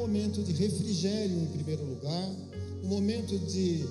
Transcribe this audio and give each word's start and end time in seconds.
momento 0.00 0.42
de 0.42 0.52
refrigério 0.52 1.38
em 1.38 1.46
primeiro 1.48 1.84
lugar, 1.84 2.28
um 2.82 2.88
momento 2.88 3.38
de 3.38 3.84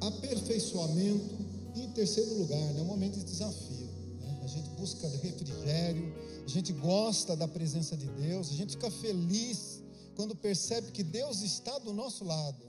aperfeiçoamento 0.00 1.34
e 1.74 1.82
em 1.82 1.90
terceiro 1.90 2.32
lugar, 2.34 2.72
né, 2.72 2.80
um 2.80 2.84
momento 2.84 3.18
de 3.18 3.24
desafio. 3.24 3.88
Né? 4.20 4.40
A 4.44 4.46
gente 4.46 4.68
busca 4.70 5.08
refrigério, 5.08 6.14
a 6.44 6.48
gente 6.48 6.72
gosta 6.72 7.34
da 7.34 7.48
presença 7.48 7.96
de 7.96 8.06
Deus, 8.06 8.50
a 8.50 8.54
gente 8.54 8.72
fica 8.72 8.88
feliz 8.88 9.82
quando 10.14 10.36
percebe 10.36 10.92
que 10.92 11.02
Deus 11.02 11.42
está 11.42 11.76
do 11.80 11.92
nosso 11.92 12.24
lado. 12.24 12.64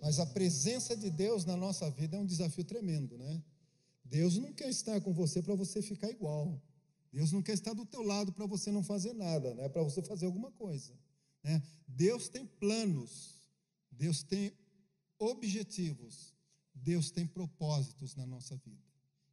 Mas 0.00 0.18
a 0.18 0.24
presença 0.24 0.96
de 0.96 1.10
Deus 1.10 1.44
na 1.44 1.56
nossa 1.56 1.90
vida 1.90 2.16
é 2.16 2.20
um 2.20 2.26
desafio 2.26 2.64
tremendo, 2.64 3.18
né? 3.18 3.42
Deus 4.02 4.38
não 4.38 4.52
quer 4.54 4.70
estar 4.70 4.98
com 5.02 5.12
você 5.12 5.42
para 5.42 5.54
você 5.54 5.82
ficar 5.82 6.08
igual. 6.08 6.58
Deus 7.12 7.32
não 7.32 7.42
quer 7.42 7.52
estar 7.52 7.74
do 7.74 7.84
teu 7.84 8.02
lado 8.02 8.32
para 8.32 8.46
você 8.46 8.70
não 8.70 8.82
fazer 8.82 9.12
nada, 9.12 9.52
né? 9.54 9.68
Para 9.68 9.82
você 9.82 10.00
fazer 10.00 10.24
alguma 10.24 10.50
coisa. 10.52 10.92
Né? 11.48 11.62
Deus 11.86 12.28
tem 12.28 12.44
planos, 12.44 13.40
Deus 13.90 14.22
tem 14.22 14.52
objetivos, 15.18 16.34
Deus 16.74 17.10
tem 17.10 17.26
propósitos 17.26 18.14
na 18.14 18.26
nossa 18.26 18.54
vida. 18.56 18.84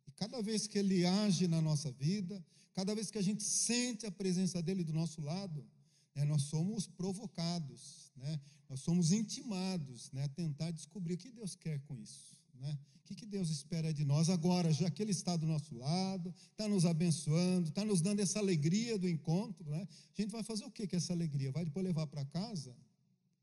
E 0.07 0.11
cada 0.11 0.41
vez 0.41 0.65
que 0.65 0.77
Ele 0.77 1.05
age 1.05 1.45
na 1.45 1.61
nossa 1.61 1.91
vida, 1.91 2.41
cada 2.73 2.95
vez 2.95 3.11
que 3.11 3.17
a 3.17 3.21
gente 3.21 3.43
sente 3.43 4.05
a 4.05 4.11
presença 4.11 4.61
dEle 4.63 4.81
do 4.81 4.93
nosso 4.93 5.19
lado, 5.19 5.67
né, 6.15 6.23
nós 6.23 6.43
somos 6.43 6.87
provocados, 6.87 8.13
né? 8.15 8.39
nós 8.69 8.79
somos 8.79 9.11
intimados 9.11 10.09
né, 10.13 10.23
a 10.23 10.29
tentar 10.29 10.71
descobrir 10.71 11.15
o 11.15 11.17
que 11.17 11.29
Deus 11.29 11.53
quer 11.53 11.81
com 11.81 11.97
isso. 11.97 12.39
Né? 12.59 12.77
O 12.95 13.07
que, 13.07 13.15
que 13.15 13.25
Deus 13.25 13.49
espera 13.49 13.93
de 13.93 14.03
nós 14.03 14.29
agora, 14.29 14.71
já 14.73 14.89
que 14.89 15.01
Ele 15.01 15.11
está 15.11 15.37
do 15.37 15.45
nosso 15.45 15.75
lado, 15.75 16.33
está 16.51 16.67
nos 16.67 16.85
abençoando, 16.85 17.69
está 17.69 17.85
nos 17.85 18.01
dando 18.01 18.19
essa 18.19 18.39
alegria 18.39 18.97
do 18.97 19.07
encontro, 19.07 19.69
né? 19.69 19.87
A 20.17 20.21
gente 20.21 20.31
vai 20.31 20.41
fazer 20.41 20.65
o 20.65 20.71
que 20.71 20.87
com 20.87 20.95
essa 20.95 21.13
alegria? 21.13 21.51
Vai 21.51 21.65
depois 21.65 21.85
levar 21.85 22.07
para 22.07 22.25
casa? 22.25 22.75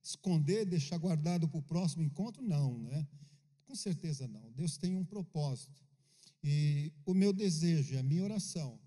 Esconder, 0.03 0.67
deixar 0.67 0.99
guardado 0.99 1.49
para 1.49 1.59
o 1.59 1.63
próximo 1.63 2.03
encontro? 2.03 2.43
Não, 2.43 2.77
né? 2.79 3.07
Com 3.65 3.75
certeza 3.77 4.27
não. 4.27 4.51
Deus 4.53 4.77
tem 4.77 4.97
um 4.97 5.05
propósito. 5.05 5.81
E 6.43 6.93
o 7.07 7.15
meu 7.15 7.33
desejo, 7.33 7.97
a 7.97 8.03
minha 8.03 8.25
oração, 8.25 8.81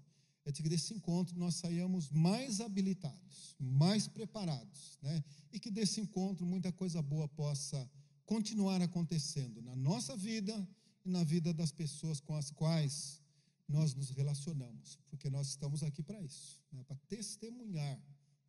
é 0.43 0.51
de 0.51 0.61
que 0.61 0.69
desse 0.69 0.93
encontro 0.93 1.39
nós 1.39 1.55
saiamos 1.55 2.09
mais 2.11 2.61
habilitados, 2.61 3.55
mais 3.59 4.07
preparados, 4.07 4.99
né? 5.01 5.23
E 5.51 5.59
que 5.59 5.71
desse 5.71 6.01
encontro 6.01 6.45
muita 6.45 6.71
coisa 6.71 7.01
boa 7.01 7.27
possa 7.27 7.77
acontecer 7.77 8.04
continuar 8.25 8.81
acontecendo 8.81 9.61
na 9.61 9.75
nossa 9.75 10.17
vida 10.17 10.67
e 11.05 11.09
na 11.09 11.23
vida 11.23 11.53
das 11.53 11.71
pessoas 11.71 12.19
com 12.19 12.35
as 12.35 12.49
quais 12.49 13.21
nós 13.67 13.93
nos 13.93 14.09
relacionamos, 14.09 14.97
porque 15.07 15.29
nós 15.29 15.49
estamos 15.49 15.83
aqui 15.83 16.01
para 16.03 16.21
isso, 16.21 16.61
né, 16.71 16.83
para 16.83 16.97
testemunhar, 17.07 17.99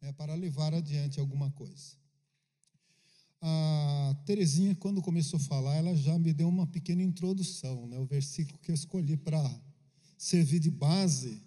né, 0.00 0.12
para 0.12 0.34
levar 0.34 0.74
adiante 0.74 1.20
alguma 1.20 1.50
coisa. 1.50 1.96
A 3.40 4.16
Terezinha, 4.24 4.74
quando 4.74 5.02
começou 5.02 5.38
a 5.38 5.42
falar, 5.42 5.76
ela 5.76 5.94
já 5.94 6.18
me 6.18 6.32
deu 6.32 6.48
uma 6.48 6.66
pequena 6.66 7.02
introdução, 7.02 7.86
né, 7.86 7.98
o 7.98 8.06
versículo 8.06 8.58
que 8.58 8.70
eu 8.70 8.74
escolhi 8.74 9.16
para 9.16 9.62
servir 10.18 10.58
de 10.58 10.70
base, 10.70 11.42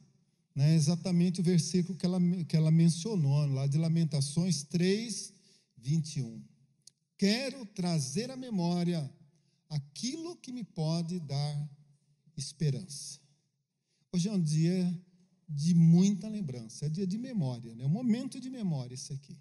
né, 0.56 0.74
exatamente 0.76 1.42
o 1.42 1.44
versículo 1.44 1.98
que 1.98 2.06
ela, 2.06 2.20
que 2.48 2.56
ela 2.56 2.72
mencionou, 2.72 3.46
lá 3.48 3.68
de 3.68 3.78
Lamentações 3.78 4.64
3, 4.64 5.34
21 5.78 6.44
quero 7.20 7.66
trazer 7.66 8.32
à 8.32 8.38
memória 8.38 9.14
aquilo 9.70 10.38
que 10.38 10.54
me 10.54 10.64
pode 10.64 11.20
dar 11.20 11.70
esperança. 12.38 13.20
Hoje 14.14 14.30
é 14.30 14.32
um 14.32 14.42
dia 14.42 14.98
de 15.48 15.76
muita 15.76 16.30
lembrança, 16.30 16.86
é 16.86 16.90
dia 16.90 17.06
de 17.06 17.18
memória, 17.18 17.76
né? 17.76 17.84
é 17.84 17.88
um 17.88 17.90
momento 17.90 18.40
de 18.40 18.50
memória 18.50 18.96
isso 18.96 19.12
aqui. 19.12 19.38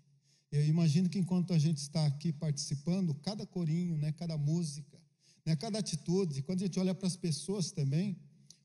Eu 0.50 0.66
imagino 0.66 1.08
que 1.08 1.18
enquanto 1.18 1.54
a 1.54 1.58
gente 1.58 1.76
está 1.76 2.04
aqui 2.04 2.32
participando, 2.32 3.14
cada 3.14 3.46
corinho, 3.46 3.96
né, 3.96 4.10
cada 4.10 4.36
música, 4.36 5.00
né, 5.46 5.54
cada 5.54 5.78
atitude, 5.78 6.42
quando 6.42 6.62
a 6.62 6.66
gente 6.66 6.80
olha 6.80 6.94
para 6.94 7.06
as 7.06 7.16
pessoas 7.16 7.70
também, 7.70 8.18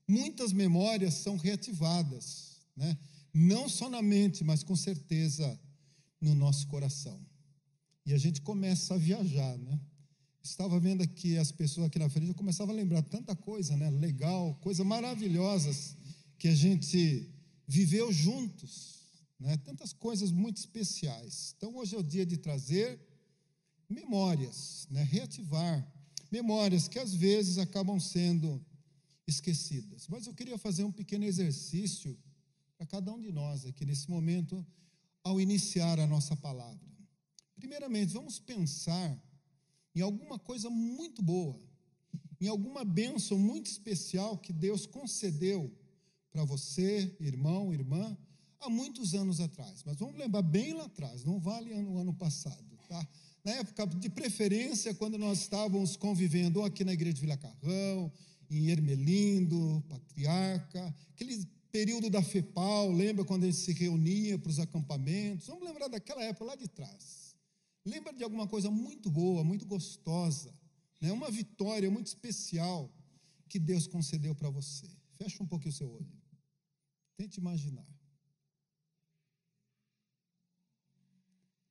muitas 0.08 0.52
memórias 0.52 1.14
são 1.14 1.36
reativadas, 1.36 2.58
né? 2.74 2.98
não 3.32 3.68
só 3.68 3.88
na 3.88 4.02
mente, 4.02 4.42
mas 4.42 4.64
com 4.64 4.74
certeza 4.74 5.60
no 6.20 6.34
nosso 6.34 6.66
coração 6.66 7.24
e 8.06 8.12
a 8.12 8.18
gente 8.18 8.40
começa 8.40 8.94
a 8.94 8.98
viajar, 8.98 9.56
né? 9.58 9.80
Estava 10.42 10.78
vendo 10.78 11.02
aqui 11.02 11.38
as 11.38 11.50
pessoas 11.50 11.86
aqui 11.86 11.98
na 11.98 12.08
frente, 12.08 12.28
eu 12.28 12.34
começava 12.34 12.70
a 12.70 12.74
lembrar 12.74 13.02
tanta 13.02 13.34
coisa, 13.34 13.76
né? 13.76 13.88
Legal, 13.90 14.54
coisas 14.56 14.86
maravilhosas 14.86 15.96
que 16.38 16.48
a 16.48 16.54
gente 16.54 17.30
viveu 17.66 18.12
juntos, 18.12 19.00
né? 19.40 19.56
Tantas 19.58 19.92
coisas 19.92 20.30
muito 20.30 20.58
especiais. 20.58 21.54
Então 21.56 21.74
hoje 21.76 21.94
é 21.94 21.98
o 21.98 22.02
dia 22.02 22.26
de 22.26 22.36
trazer 22.36 23.00
memórias, 23.88 24.86
né? 24.90 25.02
Reativar 25.02 25.90
memórias 26.30 26.88
que 26.88 26.98
às 26.98 27.14
vezes 27.14 27.58
acabam 27.58 27.98
sendo 27.98 28.62
esquecidas. 29.26 30.06
Mas 30.08 30.26
eu 30.26 30.34
queria 30.34 30.58
fazer 30.58 30.84
um 30.84 30.92
pequeno 30.92 31.24
exercício 31.24 32.18
para 32.76 32.86
cada 32.86 33.12
um 33.12 33.20
de 33.20 33.32
nós 33.32 33.64
aqui 33.64 33.84
nesse 33.86 34.10
momento 34.10 34.66
ao 35.22 35.40
iniciar 35.40 35.98
a 35.98 36.06
nossa 36.06 36.36
palavra. 36.36 36.93
Primeiramente, 37.64 38.12
vamos 38.12 38.38
pensar 38.38 39.18
em 39.94 40.02
alguma 40.02 40.38
coisa 40.38 40.68
muito 40.68 41.22
boa, 41.22 41.58
em 42.38 42.46
alguma 42.46 42.84
bênção 42.84 43.38
muito 43.38 43.70
especial 43.70 44.36
que 44.36 44.52
Deus 44.52 44.84
concedeu 44.84 45.72
para 46.30 46.44
você, 46.44 47.16
irmão, 47.18 47.72
irmã, 47.72 48.14
há 48.60 48.68
muitos 48.68 49.14
anos 49.14 49.40
atrás. 49.40 49.82
Mas 49.82 49.96
vamos 49.96 50.14
lembrar 50.18 50.42
bem 50.42 50.74
lá 50.74 50.84
atrás, 50.84 51.24
não 51.24 51.40
vale 51.40 51.74
no 51.80 51.96
ano 51.96 52.12
passado, 52.12 52.78
tá? 52.86 53.08
Na 53.42 53.52
época, 53.52 53.86
de 53.86 54.10
preferência, 54.10 54.94
quando 54.94 55.16
nós 55.16 55.40
estávamos 55.40 55.96
convivendo 55.96 56.60
ou 56.60 56.66
aqui 56.66 56.84
na 56.84 56.92
igreja 56.92 57.14
de 57.14 57.20
Vila 57.22 57.38
Carrão, 57.38 58.12
em 58.50 58.68
Ermelindo, 58.68 59.82
Patriarca, 59.88 60.94
aquele 61.14 61.48
período 61.72 62.10
da 62.10 62.22
FEPAL, 62.22 62.92
lembra 62.92 63.24
quando 63.24 63.44
a 63.44 63.46
gente 63.46 63.56
se 63.56 63.72
reunia 63.72 64.38
para 64.38 64.50
os 64.50 64.58
acampamentos? 64.58 65.46
Vamos 65.46 65.64
lembrar 65.64 65.88
daquela 65.88 66.22
época 66.22 66.44
lá 66.44 66.56
de 66.56 66.68
trás. 66.68 67.33
Lembra 67.84 68.12
de 68.12 68.24
alguma 68.24 68.48
coisa 68.48 68.70
muito 68.70 69.10
boa, 69.10 69.44
muito 69.44 69.66
gostosa, 69.66 70.54
né? 71.00 71.12
uma 71.12 71.30
vitória 71.30 71.90
muito 71.90 72.06
especial 72.06 72.90
que 73.48 73.58
Deus 73.58 73.86
concedeu 73.86 74.34
para 74.34 74.48
você. 74.48 74.88
Fecha 75.18 75.42
um 75.42 75.46
pouquinho 75.46 75.70
o 75.70 75.76
seu 75.76 75.90
olho. 75.90 76.12
Tente 77.16 77.38
imaginar. 77.38 77.86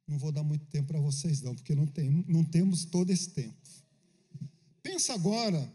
Não 0.08 0.18
vou 0.20 0.32
dar 0.32 0.44
muito 0.44 0.66
tempo 0.68 0.90
para 0.90 1.00
vocês, 1.00 1.42
não, 1.42 1.56
porque 1.56 1.74
não, 1.74 1.88
tem, 1.88 2.12
não 2.28 2.44
temos 2.44 2.86
todo 2.86 3.10
esse 3.10 3.32
tempo. 3.32 3.58
Pensa 4.84 5.14
agora 5.14 5.74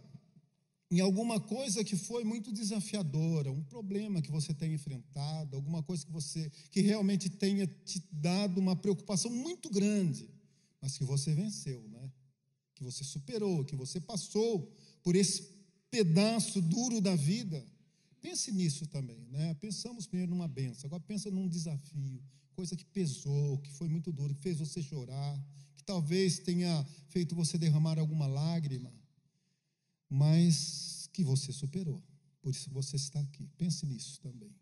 em 0.90 1.00
alguma 1.00 1.38
coisa 1.38 1.84
que 1.84 1.96
foi 1.96 2.24
muito 2.24 2.50
desafiadora, 2.50 3.52
um 3.52 3.62
problema 3.62 4.22
que 4.22 4.30
você 4.30 4.54
tenha 4.54 4.74
enfrentado, 4.74 5.54
alguma 5.54 5.82
coisa 5.82 6.04
que 6.04 6.12
você 6.12 6.50
que 6.70 6.80
realmente 6.80 7.28
tenha 7.28 7.66
te 7.66 8.02
dado 8.10 8.58
uma 8.58 8.74
preocupação 8.74 9.30
muito 9.30 9.68
grande, 9.68 10.30
mas 10.80 10.96
que 10.96 11.04
você 11.04 11.34
venceu, 11.34 11.86
né? 11.88 12.10
Que 12.74 12.82
você 12.82 13.04
superou, 13.04 13.64
que 13.64 13.76
você 13.76 14.00
passou 14.00 14.72
por 15.02 15.14
esse 15.14 15.50
pedaço 15.90 16.60
duro 16.62 17.00
da 17.02 17.14
vida. 17.14 17.62
Pense 18.22 18.50
nisso 18.50 18.86
também, 18.86 19.26
né? 19.30 19.54
Pensamos 19.60 20.06
primeiro 20.06 20.30
numa 20.30 20.48
benção, 20.48 20.88
agora 20.88 21.02
pensa 21.06 21.30
num 21.30 21.46
desafio, 21.48 22.22
coisa 22.52 22.74
que 22.74 22.84
pesou, 22.86 23.58
que 23.58 23.70
foi 23.72 23.88
muito 23.88 24.10
duro, 24.10 24.34
que 24.34 24.42
fez 24.42 24.58
você 24.58 24.82
chorar, 24.82 25.38
que 25.76 25.84
talvez 25.84 26.38
tenha 26.38 26.86
feito 27.08 27.34
você 27.34 27.58
derramar 27.58 27.98
alguma 27.98 28.26
lágrima 28.26 28.97
mas 30.08 31.08
que 31.12 31.22
você 31.22 31.52
superou. 31.52 32.02
Por 32.40 32.50
isso 32.50 32.70
você 32.70 32.96
está 32.96 33.20
aqui. 33.20 33.48
Pense 33.56 33.84
nisso 33.86 34.20
também. 34.20 34.54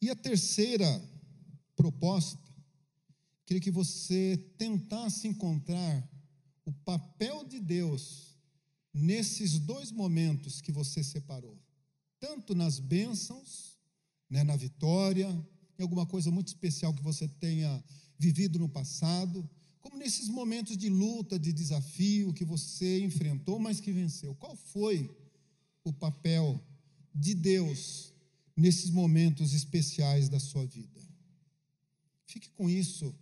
E 0.00 0.10
a 0.10 0.16
terceira 0.16 1.02
proposta, 1.74 2.52
queria 3.46 3.60
que 3.60 3.70
você 3.70 4.36
tentasse 4.58 5.26
encontrar 5.26 6.08
o 6.64 6.72
papel 6.72 7.44
de 7.44 7.58
Deus 7.58 8.36
nesses 8.92 9.58
dois 9.58 9.90
momentos 9.90 10.60
que 10.60 10.70
você 10.70 11.02
separou, 11.02 11.58
tanto 12.20 12.54
nas 12.54 12.78
bênçãos, 12.78 13.78
né, 14.30 14.44
na 14.44 14.56
vitória, 14.56 15.28
em 15.78 15.82
alguma 15.82 16.06
coisa 16.06 16.30
muito 16.30 16.48
especial 16.48 16.94
que 16.94 17.02
você 17.02 17.26
tenha 17.26 17.82
vivido 18.18 18.58
no 18.58 18.68
passado, 18.68 19.48
como 19.84 19.98
nesses 19.98 20.30
momentos 20.30 20.78
de 20.78 20.88
luta, 20.88 21.38
de 21.38 21.52
desafio 21.52 22.32
que 22.32 22.42
você 22.42 23.04
enfrentou, 23.04 23.58
mas 23.58 23.80
que 23.80 23.92
venceu. 23.92 24.34
Qual 24.36 24.56
foi 24.56 25.14
o 25.84 25.92
papel 25.92 26.58
de 27.14 27.34
Deus 27.34 28.10
nesses 28.56 28.88
momentos 28.88 29.52
especiais 29.52 30.30
da 30.30 30.40
sua 30.40 30.64
vida? 30.64 31.02
Fique 32.24 32.48
com 32.52 32.70
isso, 32.70 33.14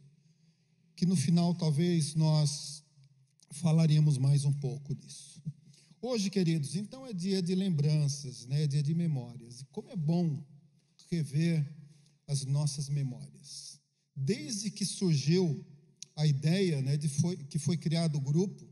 que 0.95 1.05
no 1.05 1.17
final 1.17 1.53
talvez 1.53 2.15
nós 2.15 2.85
falaremos 3.51 4.17
mais 4.17 4.45
um 4.45 4.53
pouco 4.53 4.95
disso. 4.95 5.43
Hoje, 6.01 6.31
queridos, 6.31 6.77
então 6.77 7.05
é 7.05 7.13
dia 7.13 7.43
de 7.43 7.57
lembranças, 7.57 8.47
né? 8.47 8.63
é 8.63 8.67
dia 8.69 8.85
de 8.85 8.95
memórias. 8.95 9.63
E 9.63 9.65
como 9.67 9.91
é 9.91 9.97
bom 9.97 10.41
rever 11.11 11.69
as 12.29 12.45
nossas 12.45 12.89
memórias. 12.89 13.81
desde 14.15 14.71
que 14.71 14.85
surgiu 14.85 15.67
a 16.17 16.27
ideia, 16.27 16.81
né, 16.83 16.97
de 16.97 17.09
foi, 17.09 17.37
que 17.37 17.59
foi 17.59 17.77
criado 17.77 18.17
o 18.17 18.21
grupo, 18.21 18.67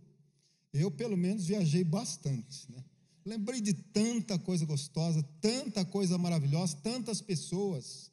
eu 0.72 0.90
pelo 0.90 1.16
menos 1.16 1.46
viajei 1.46 1.82
bastante, 1.82 2.70
né? 2.70 2.84
Lembrei 3.25 3.60
de 3.60 3.75
tanta 3.75 4.38
coisa 4.38 4.64
gostosa, 4.64 5.22
tanta 5.40 5.84
coisa 5.84 6.16
maravilhosa, 6.16 6.76
tantas 6.82 7.20
pessoas. 7.20 8.10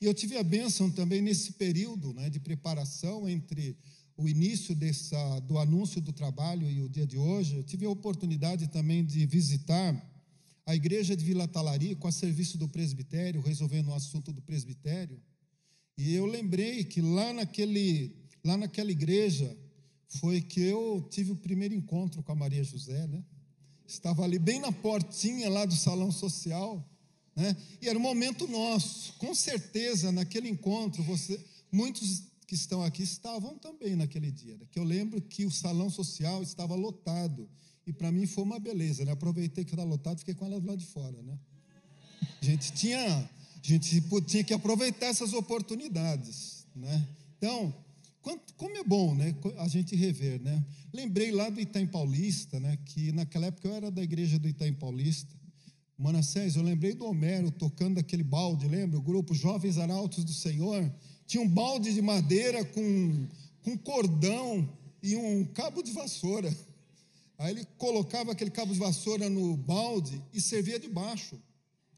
E 0.00 0.06
eu 0.06 0.14
tive 0.14 0.36
a 0.36 0.42
bênção 0.42 0.90
também 0.90 1.20
nesse 1.20 1.52
período 1.52 2.12
né, 2.14 2.30
de 2.30 2.40
preparação 2.40 3.28
entre 3.28 3.76
o 4.16 4.28
início 4.28 4.74
dessa, 4.74 5.40
do 5.40 5.58
anúncio 5.58 6.00
do 6.00 6.12
trabalho 6.12 6.70
e 6.70 6.80
o 6.80 6.88
dia 6.88 7.06
de 7.06 7.18
hoje. 7.18 7.56
Eu 7.56 7.62
tive 7.62 7.84
a 7.84 7.90
oportunidade 7.90 8.68
também 8.68 9.04
de 9.04 9.26
visitar 9.26 9.94
a 10.64 10.74
igreja 10.74 11.16
de 11.16 11.24
Vila 11.24 11.46
Talari 11.46 11.94
com 11.94 12.08
a 12.08 12.12
serviço 12.12 12.56
do 12.56 12.68
presbitério, 12.68 13.40
resolvendo 13.42 13.88
o 13.88 13.94
assunto 13.94 14.32
do 14.32 14.40
presbitério. 14.40 15.20
E 15.98 16.14
eu 16.14 16.26
lembrei 16.26 16.82
que 16.82 17.00
lá, 17.00 17.32
naquele, 17.32 18.16
lá 18.46 18.56
naquela 18.56 18.90
igreja 18.90 19.56
foi 20.08 20.40
que 20.40 20.60
eu 20.60 21.06
tive 21.10 21.32
o 21.32 21.36
primeiro 21.36 21.74
encontro 21.74 22.22
com 22.22 22.32
a 22.32 22.34
Maria 22.34 22.64
José, 22.64 23.06
né? 23.06 23.22
estava 23.86 24.24
ali 24.24 24.38
bem 24.38 24.60
na 24.60 24.72
portinha 24.72 25.48
lá 25.48 25.64
do 25.64 25.74
salão 25.74 26.10
social, 26.10 26.84
né? 27.34 27.56
E 27.80 27.88
era 27.88 27.98
um 27.98 28.02
momento 28.02 28.48
nosso. 28.48 29.12
Com 29.14 29.34
certeza, 29.34 30.10
naquele 30.10 30.48
encontro, 30.48 31.02
você, 31.02 31.38
muitos 31.70 32.24
que 32.46 32.54
estão 32.54 32.82
aqui 32.82 33.02
estavam 33.02 33.58
também 33.58 33.94
naquele 33.94 34.30
dia. 34.30 34.56
Né? 34.56 34.66
Que 34.70 34.78
eu 34.78 34.84
lembro 34.84 35.20
que 35.20 35.44
o 35.44 35.50
salão 35.50 35.90
social 35.90 36.42
estava 36.42 36.74
lotado. 36.74 37.48
E 37.86 37.92
para 37.92 38.10
mim 38.10 38.26
foi 38.26 38.42
uma 38.42 38.58
beleza, 38.58 39.04
né? 39.04 39.12
Aproveitei 39.12 39.64
que 39.64 39.72
estava 39.72 39.88
lotado, 39.88 40.18
fiquei 40.18 40.34
com 40.34 40.46
ela 40.46 40.60
do 40.60 40.66
lado 40.66 40.78
de 40.78 40.86
fora, 40.86 41.22
né? 41.22 41.38
A 42.40 42.44
gente 42.44 42.72
tinha, 42.72 43.06
a 43.08 43.28
gente 43.62 44.02
tinha 44.26 44.42
que 44.42 44.54
aproveitar 44.54 45.06
essas 45.06 45.32
oportunidades, 45.32 46.66
né? 46.74 47.06
Então, 47.36 47.72
como 48.56 48.76
é 48.76 48.82
bom, 48.82 49.14
né, 49.14 49.34
a 49.58 49.68
gente 49.68 49.94
rever, 49.94 50.40
né? 50.40 50.64
Lembrei 50.92 51.30
lá 51.30 51.48
do 51.48 51.60
Itaim 51.60 51.86
Paulista, 51.86 52.58
né, 52.58 52.76
que 52.84 53.12
naquela 53.12 53.46
época 53.46 53.68
eu 53.68 53.74
era 53.74 53.90
da 53.90 54.02
igreja 54.02 54.38
do 54.38 54.48
Itaim 54.48 54.72
Paulista. 54.72 55.32
Manassés, 55.98 56.56
eu 56.56 56.62
lembrei 56.62 56.92
do 56.92 57.06
Homero 57.06 57.50
tocando 57.50 57.98
aquele 57.98 58.22
balde, 58.22 58.68
lembra? 58.68 58.98
O 58.98 59.02
grupo 59.02 59.34
Jovens 59.34 59.78
Arautos 59.78 60.24
do 60.24 60.32
Senhor. 60.32 60.92
Tinha 61.26 61.42
um 61.42 61.48
balde 61.48 61.94
de 61.94 62.02
madeira 62.02 62.64
com, 62.64 63.26
com 63.62 63.78
cordão 63.78 64.68
e 65.02 65.16
um 65.16 65.44
cabo 65.44 65.82
de 65.82 65.92
vassoura. 65.92 66.54
Aí 67.38 67.52
ele 67.52 67.66
colocava 67.78 68.32
aquele 68.32 68.50
cabo 68.50 68.72
de 68.72 68.78
vassoura 68.78 69.30
no 69.30 69.56
balde 69.56 70.22
e 70.34 70.40
servia 70.40 70.78
de 70.78 70.88
baixo. 70.88 71.40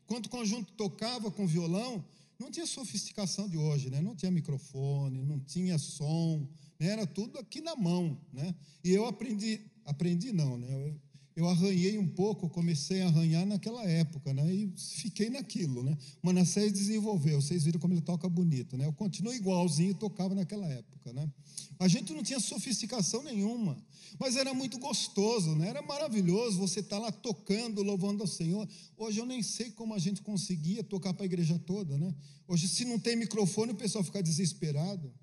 Enquanto 0.05 0.27
o 0.27 0.31
conjunto 0.31 0.73
tocava 0.73 1.31
com 1.31 1.47
violão, 1.47 2.05
não 2.39 2.51
tinha 2.51 2.67
sofisticação 2.67 3.49
de 3.49 3.57
hoje, 3.57 3.91
né? 3.91 4.01
Não 4.01 4.15
tinha 4.15 4.31
microfone, 4.31 5.23
não 5.23 5.41
tinha 5.41 5.77
som, 5.77 6.49
né? 6.79 6.89
era 6.89 7.07
tudo 7.07 7.39
aqui 7.39 7.61
na 7.61 7.75
mão, 7.75 8.21
né? 8.33 8.55
E 8.85 8.91
eu 8.91 9.07
aprendi, 9.07 9.61
aprendi 9.85 10.33
não, 10.33 10.57
né? 10.57 10.69
Eu, 10.73 11.01
eu 11.39 11.49
arranhei 11.49 11.97
um 11.97 12.09
pouco, 12.09 12.49
comecei 12.49 13.01
a 13.01 13.07
arranhar 13.07 13.47
naquela 13.47 13.85
época, 13.85 14.35
né? 14.35 14.53
E 14.53 14.75
fiquei 14.77 15.31
naquilo, 15.31 15.85
né? 15.85 15.97
Manassés 16.21 16.73
desenvolveu, 16.73 17.41
vocês 17.41 17.63
viram 17.63 17.79
como 17.79 17.95
ele 17.95 18.01
toca 18.01 18.29
bonito, 18.29 18.77
né? 18.77 18.87
Eu 18.87 18.93
continuo 18.93 19.33
igualzinho 19.33 19.95
tocava 19.95 20.35
naquela 20.35 20.67
época, 20.67 21.13
né? 21.13 21.31
A 21.79 21.87
gente 21.87 22.13
não 22.13 22.25
tinha 22.25 22.41
sofisticação 22.41 23.23
nenhuma, 23.23 23.81
mas 24.19 24.35
era 24.35 24.53
muito 24.53 24.81
gostoso, 24.81 25.55
né? 25.55 25.69
Era 25.69 25.81
maravilhoso 25.81 26.59
você 26.59 26.81
estar 26.81 26.97
tá 26.97 27.03
lá 27.03 27.13
tocando, 27.13 27.85
louvando 27.85 28.25
ao 28.25 28.27
Senhor. 28.27 28.69
Hoje 28.97 29.21
eu 29.21 29.25
nem 29.25 29.41
sei 29.41 29.71
como 29.71 29.95
a 29.95 29.99
gente 30.01 30.21
conseguia 30.23 30.83
tocar 30.83 31.15
para 31.15 31.23
a 31.23 31.27
igreja 31.27 31.57
toda, 31.57 31.97
né? 31.97 32.13
Hoje, 32.49 32.67
se 32.67 32.85
não 32.85 32.99
tem 32.99 33.15
microfone, 33.15 33.71
o 33.71 33.77
pessoal 33.77 34.03
fica 34.03 34.21
desesperado. 34.21 35.15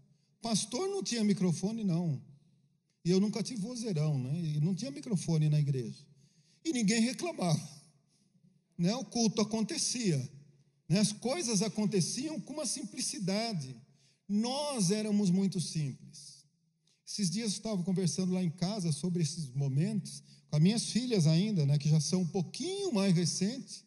Pastor 0.41 0.87
não 0.87 1.03
tinha 1.03 1.25
microfone, 1.25 1.83
não. 1.83 2.21
E 3.05 3.11
eu 3.11 3.19
nunca 3.19 3.43
tive 3.43 3.61
vozeirão, 3.61 4.17
né? 4.17 4.33
E 4.39 4.59
não 4.59 4.73
tinha 4.73 4.89
microfone 4.89 5.47
na 5.47 5.59
igreja. 5.59 6.03
E 6.63 6.73
ninguém 6.73 6.99
reclamava. 7.01 7.69
Né? 8.75 8.93
O 8.95 9.05
culto 9.05 9.41
acontecia. 9.41 10.17
Né? 10.89 10.99
As 10.99 11.13
coisas 11.13 11.61
aconteciam 11.61 12.41
com 12.41 12.53
uma 12.53 12.65
simplicidade. 12.65 13.75
Nós 14.27 14.89
éramos 14.89 15.29
muito 15.29 15.61
simples. 15.61 16.43
Esses 17.07 17.29
dias 17.29 17.51
eu 17.51 17.57
estava 17.57 17.83
conversando 17.83 18.33
lá 18.33 18.43
em 18.43 18.49
casa 18.49 18.91
sobre 18.91 19.21
esses 19.21 19.53
momentos, 19.53 20.23
com 20.49 20.55
as 20.55 20.61
minhas 20.61 20.85
filhas 20.85 21.27
ainda, 21.27 21.63
né, 21.63 21.77
que 21.77 21.87
já 21.87 21.99
são 21.99 22.21
um 22.21 22.27
pouquinho 22.27 22.91
mais 22.91 23.15
recentes, 23.15 23.85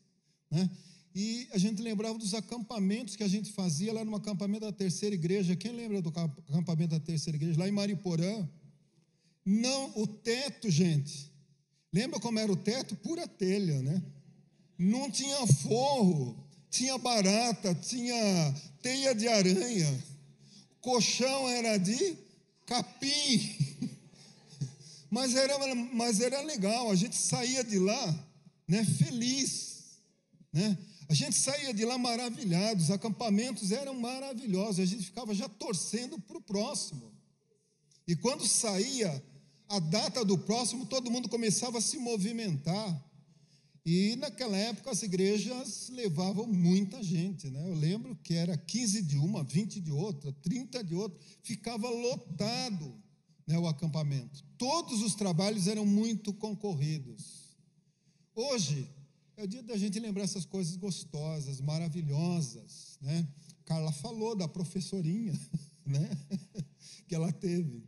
né, 0.48 0.70
e 1.14 1.48
a 1.52 1.58
gente 1.58 1.82
lembrava 1.82 2.16
dos 2.16 2.32
acampamentos 2.32 3.16
que 3.16 3.24
a 3.24 3.28
gente 3.28 3.50
fazia 3.50 3.92
lá 3.92 4.04
no 4.04 4.14
acampamento 4.14 4.60
da 4.60 4.72
terceira 4.72 5.16
igreja. 5.16 5.56
Quem 5.56 5.72
lembra 5.72 6.00
do 6.00 6.10
acampamento 6.10 6.90
da 6.90 7.00
terceira 7.00 7.36
igreja? 7.36 7.58
Lá 7.58 7.68
em 7.68 7.72
Mariporã. 7.72 8.48
Não, 9.44 9.92
o 9.96 10.06
teto, 10.06 10.70
gente. 10.70 11.32
Lembra 11.92 12.20
como 12.20 12.38
era 12.38 12.52
o 12.52 12.56
teto? 12.56 12.96
Pura 12.96 13.26
telha, 13.26 13.80
né? 13.82 14.02
Não 14.78 15.10
tinha 15.10 15.46
forro, 15.46 16.36
tinha 16.70 16.96
barata, 16.98 17.74
tinha 17.74 18.54
teia 18.82 19.14
de 19.14 19.26
aranha. 19.26 20.04
Colchão 20.80 21.48
era 21.48 21.78
de 21.78 22.16
capim. 22.66 23.56
Mas 25.10 25.34
era, 25.34 25.74
mas 25.74 26.20
era 26.20 26.42
legal, 26.42 26.90
a 26.90 26.94
gente 26.94 27.16
saía 27.16 27.64
de 27.64 27.78
lá 27.78 28.28
né, 28.68 28.84
feliz. 28.84 30.02
Né? 30.52 30.76
A 31.08 31.14
gente 31.14 31.34
saía 31.34 31.72
de 31.72 31.82
lá 31.86 31.96
maravilhado, 31.96 32.82
os 32.82 32.90
acampamentos 32.90 33.72
eram 33.72 33.94
maravilhosos, 33.94 34.80
a 34.80 34.84
gente 34.84 35.06
ficava 35.06 35.34
já 35.34 35.48
torcendo 35.48 36.20
para 36.20 36.36
o 36.36 36.42
próximo. 36.42 37.10
E 38.08 38.16
quando 38.16 38.48
saía 38.48 39.22
a 39.68 39.78
data 39.78 40.24
do 40.24 40.38
próximo, 40.38 40.86
todo 40.86 41.10
mundo 41.10 41.28
começava 41.28 41.76
a 41.76 41.82
se 41.82 41.98
movimentar. 41.98 43.04
E 43.84 44.16
naquela 44.16 44.56
época 44.56 44.90
as 44.90 45.02
igrejas 45.02 45.90
levavam 45.90 46.46
muita 46.46 47.02
gente, 47.02 47.50
né? 47.50 47.68
Eu 47.68 47.74
lembro 47.74 48.16
que 48.16 48.32
era 48.32 48.56
15 48.56 49.02
de 49.02 49.18
uma, 49.18 49.44
20 49.44 49.78
de 49.80 49.90
outra, 49.90 50.32
30 50.32 50.82
de 50.82 50.94
outra, 50.94 51.18
ficava 51.42 51.88
lotado 51.90 52.94
né, 53.46 53.58
o 53.58 53.66
acampamento. 53.68 54.42
Todos 54.56 55.02
os 55.02 55.14
trabalhos 55.14 55.66
eram 55.66 55.84
muito 55.84 56.32
concorridos. 56.32 57.56
Hoje 58.34 58.88
é 59.36 59.44
o 59.44 59.46
dia 59.46 59.62
da 59.62 59.76
gente 59.76 60.00
lembrar 60.00 60.24
essas 60.24 60.46
coisas 60.46 60.76
gostosas, 60.76 61.60
maravilhosas, 61.60 62.98
né? 63.02 63.28
Carla 63.66 63.92
falou 63.92 64.34
da 64.34 64.48
professorinha, 64.48 65.38
né? 65.84 66.08
que 67.06 67.14
ela 67.14 67.32
teve, 67.32 67.82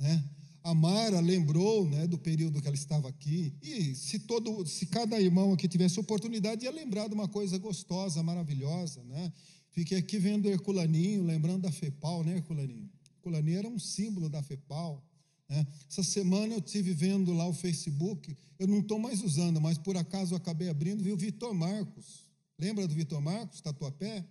né? 0.00 0.24
A 0.62 0.74
Mara 0.74 1.20
lembrou 1.20 1.88
né, 1.88 2.06
do 2.06 2.18
período 2.18 2.60
que 2.60 2.66
ela 2.66 2.76
estava 2.76 3.08
aqui. 3.08 3.54
E 3.62 3.94
se, 3.94 4.18
todo, 4.18 4.66
se 4.66 4.86
cada 4.86 5.18
irmão 5.18 5.52
aqui 5.52 5.66
tivesse 5.66 5.98
oportunidade, 5.98 6.64
ia 6.64 6.70
lembrar 6.70 7.08
de 7.08 7.14
uma 7.14 7.26
coisa 7.28 7.56
gostosa, 7.56 8.22
maravilhosa. 8.22 9.02
Né? 9.04 9.32
Fiquei 9.70 9.96
aqui 9.96 10.18
vendo 10.18 10.46
o 10.46 10.50
Herculaninho, 10.50 11.22
lembrando 11.22 11.62
da 11.62 11.72
FEPAL, 11.72 12.24
né, 12.24 12.36
Herculaninho? 12.36 12.90
Herculaninho 13.16 13.58
era 13.58 13.68
um 13.68 13.78
símbolo 13.78 14.28
da 14.28 14.42
FEPAL. 14.42 15.02
Né? 15.48 15.66
Essa 15.88 16.02
semana 16.02 16.52
eu 16.52 16.60
tive 16.60 16.92
vendo 16.92 17.32
lá 17.32 17.46
o 17.46 17.54
Facebook, 17.54 18.36
eu 18.58 18.66
não 18.66 18.80
estou 18.80 18.98
mais 18.98 19.22
usando, 19.22 19.62
mas 19.62 19.78
por 19.78 19.96
acaso 19.96 20.34
acabei 20.34 20.68
abrindo, 20.68 21.02
vi 21.02 21.12
o 21.12 21.16
Vitor 21.16 21.54
Marcos. 21.54 22.26
Lembra 22.58 22.86
do 22.86 22.94
Vitor 22.94 23.20
Marcos, 23.22 23.62
Tatuapé? 23.62 24.26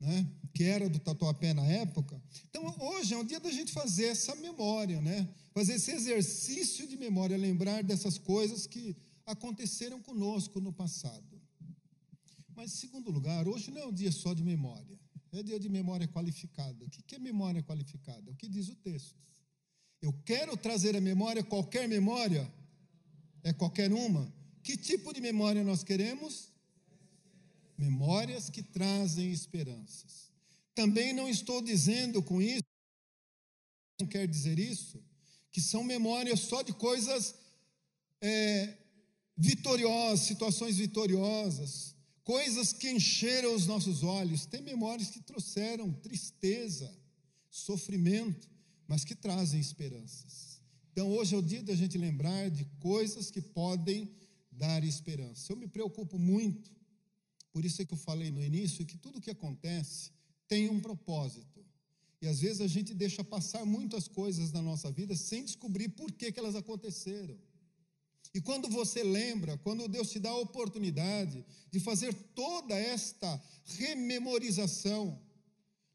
né, 0.00 0.26
que 0.56 0.64
era 0.64 0.88
do 0.88 0.98
Tatuapé 0.98 1.52
na 1.52 1.66
época. 1.66 2.18
Então, 2.48 2.74
hoje 2.80 3.12
é 3.12 3.18
um 3.18 3.24
dia 3.24 3.38
da 3.38 3.50
gente 3.50 3.72
fazer 3.72 4.06
essa 4.06 4.34
memória, 4.36 5.02
né? 5.02 5.28
fazer 5.52 5.74
esse 5.74 5.90
exercício 5.90 6.88
de 6.88 6.96
memória, 6.96 7.36
lembrar 7.36 7.84
dessas 7.84 8.16
coisas 8.16 8.66
que 8.66 8.96
aconteceram 9.26 10.00
conosco 10.00 10.58
no 10.58 10.72
passado. 10.72 11.38
Mas, 12.54 12.72
em 12.72 12.76
segundo 12.76 13.10
lugar, 13.10 13.46
hoje 13.46 13.70
não 13.70 13.82
é 13.82 13.86
um 13.86 13.92
dia 13.92 14.10
só 14.10 14.32
de 14.32 14.42
memória, 14.42 14.98
é 15.30 15.42
dia 15.42 15.60
de 15.60 15.68
memória 15.68 16.08
qualificada. 16.08 16.86
O 16.86 16.88
que 16.88 17.14
é 17.14 17.18
memória 17.18 17.62
qualificada? 17.62 18.30
O 18.30 18.34
que 18.34 18.48
diz 18.48 18.70
o 18.70 18.76
texto. 18.76 19.14
Eu 20.00 20.10
quero 20.24 20.56
trazer 20.56 20.96
a 20.96 21.02
memória, 21.02 21.44
qualquer 21.44 21.86
memória, 21.86 22.50
é 23.42 23.52
qualquer 23.52 23.92
uma. 23.92 24.32
Que 24.62 24.74
tipo 24.74 25.12
de 25.12 25.20
memória 25.20 25.62
nós 25.62 25.84
queremos? 25.84 26.50
memórias 27.76 28.48
que 28.48 28.62
trazem 28.62 29.30
esperanças. 29.30 30.25
Também 30.76 31.12
não 31.12 31.28
estou 31.28 31.60
dizendo 31.60 32.22
com 32.22 32.40
isso, 32.40 32.62
não 33.98 34.06
quer 34.06 34.28
dizer 34.28 34.58
isso, 34.58 35.02
que 35.50 35.60
são 35.60 35.82
memórias 35.82 36.40
só 36.40 36.62
de 36.62 36.72
coisas 36.72 37.34
é, 38.20 38.76
vitoriosas, 39.36 40.26
situações 40.26 40.76
vitoriosas, 40.76 41.96
coisas 42.22 42.72
que 42.72 42.90
encheram 42.90 43.54
os 43.56 43.66
nossos 43.66 44.04
olhos. 44.04 44.46
Tem 44.46 44.60
memórias 44.60 45.10
que 45.10 45.20
trouxeram 45.20 45.92
tristeza, 45.92 46.94
sofrimento, 47.50 48.48
mas 48.86 49.02
que 49.02 49.14
trazem 49.14 49.58
esperanças. 49.58 50.60
Então, 50.92 51.10
hoje 51.10 51.34
é 51.34 51.38
o 51.38 51.42
dia 51.42 51.62
da 51.62 51.74
gente 51.74 51.96
lembrar 51.98 52.50
de 52.50 52.64
coisas 52.78 53.30
que 53.30 53.40
podem 53.40 54.14
dar 54.52 54.84
esperança. 54.84 55.50
Eu 55.50 55.56
me 55.56 55.66
preocupo 55.66 56.18
muito 56.18 56.76
por 57.56 57.64
isso 57.64 57.80
é 57.80 57.86
que 57.86 57.94
eu 57.94 57.96
falei 57.96 58.30
no 58.30 58.44
início 58.44 58.84
que 58.84 58.98
tudo 58.98 59.18
que 59.18 59.30
acontece 59.30 60.10
tem 60.48 60.68
um 60.68 60.80
propósito. 60.80 61.64
E 62.20 62.26
às 62.26 62.40
vezes 62.40 62.60
a 62.60 62.66
gente 62.66 62.94
deixa 62.94 63.22
passar 63.22 63.64
muitas 63.64 64.08
coisas 64.08 64.50
na 64.52 64.62
nossa 64.62 64.90
vida 64.90 65.14
sem 65.14 65.44
descobrir 65.44 65.90
por 65.90 66.12
que, 66.12 66.32
que 66.32 66.38
elas 66.38 66.56
aconteceram. 66.56 67.36
E 68.34 68.40
quando 68.40 68.68
você 68.68 69.02
lembra, 69.02 69.56
quando 69.58 69.88
Deus 69.88 70.10
te 70.10 70.18
dá 70.18 70.30
a 70.30 70.38
oportunidade 70.38 71.44
de 71.70 71.80
fazer 71.80 72.12
toda 72.34 72.74
esta 72.74 73.42
rememorização, 73.64 75.18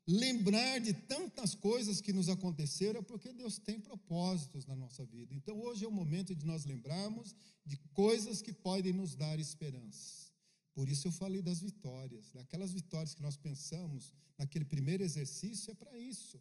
lembrar 0.07 0.79
de 0.79 0.93
tantas 0.93 1.53
coisas 1.53 2.01
que 2.01 2.11
nos 2.11 2.29
aconteceram, 2.29 2.99
é 2.99 3.03
porque 3.03 3.31
Deus 3.31 3.57
tem 3.57 3.79
propósitos 3.79 4.65
na 4.65 4.75
nossa 4.75 5.05
vida. 5.05 5.35
Então 5.35 5.59
hoje 5.59 5.85
é 5.85 5.87
o 5.87 5.91
momento 5.91 6.33
de 6.35 6.45
nós 6.45 6.65
lembrarmos 6.65 7.35
de 7.65 7.77
coisas 7.93 8.41
que 8.41 8.53
podem 8.53 8.93
nos 8.93 9.15
dar 9.15 9.39
esperança. 9.39 10.30
Por 10.73 10.87
isso 10.87 11.07
eu 11.07 11.11
falei 11.11 11.41
das 11.41 11.59
vitórias, 11.59 12.31
daquelas 12.33 12.71
vitórias 12.71 13.13
que 13.13 13.21
nós 13.21 13.35
pensamos 13.35 14.13
naquele 14.37 14.65
primeiro 14.65 15.03
exercício, 15.03 15.71
é 15.71 15.75
para 15.75 15.97
isso. 15.97 16.39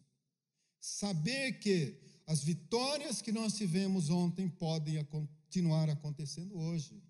Saber 0.79 1.59
que 1.59 1.99
as 2.25 2.43
vitórias 2.43 3.21
que 3.21 3.31
nós 3.31 3.53
tivemos 3.55 4.09
ontem 4.09 4.47
podem 4.49 5.03
continuar 5.05 5.89
acontecendo 5.89 6.57
hoje, 6.57 7.03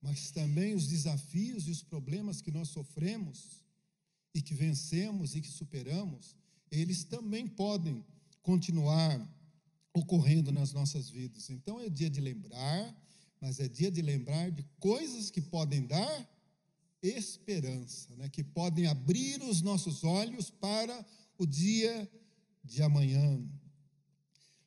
mas 0.00 0.30
também 0.30 0.74
os 0.74 0.86
desafios 0.86 1.66
e 1.66 1.70
os 1.70 1.82
problemas 1.82 2.40
que 2.40 2.50
nós 2.50 2.68
sofremos 2.68 3.64
e 4.32 4.40
que 4.40 4.54
vencemos 4.54 5.34
e 5.34 5.40
que 5.40 5.50
superamos, 5.50 6.36
eles 6.70 7.04
também 7.04 7.46
podem 7.46 8.04
continuar 8.42 9.28
ocorrendo 9.92 10.52
nas 10.52 10.72
nossas 10.72 11.10
vidas. 11.10 11.50
Então 11.50 11.80
é 11.80 11.88
dia 11.88 12.08
de 12.08 12.20
lembrar, 12.20 12.96
mas 13.40 13.58
é 13.58 13.68
dia 13.68 13.90
de 13.90 14.00
lembrar 14.00 14.50
de 14.50 14.62
coisas 14.78 15.30
que 15.30 15.40
podem 15.40 15.84
dar 15.86 16.39
esperança, 17.02 18.14
né? 18.16 18.28
que 18.28 18.44
podem 18.44 18.86
abrir 18.86 19.42
os 19.42 19.62
nossos 19.62 20.04
olhos 20.04 20.50
para 20.50 21.06
o 21.38 21.46
dia 21.46 22.10
de 22.62 22.82
amanhã. 22.82 23.42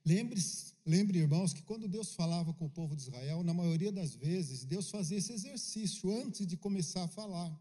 Lembre, 0.06 0.42
lembre, 0.86 1.20
irmãos, 1.20 1.54
que 1.54 1.62
quando 1.62 1.88
Deus 1.88 2.14
falava 2.14 2.54
com 2.54 2.66
o 2.66 2.70
povo 2.70 2.96
de 2.96 3.04
Israel, 3.04 3.44
na 3.44 3.54
maioria 3.54 3.92
das 3.92 4.16
vezes, 4.16 4.66
Deus 4.66 4.90
fazia 4.90 5.18
esse 5.18 5.32
exercício 5.32 6.12
antes 6.22 6.46
de 6.46 6.58
começar 6.58 7.04
a 7.04 7.08
falar. 7.08 7.56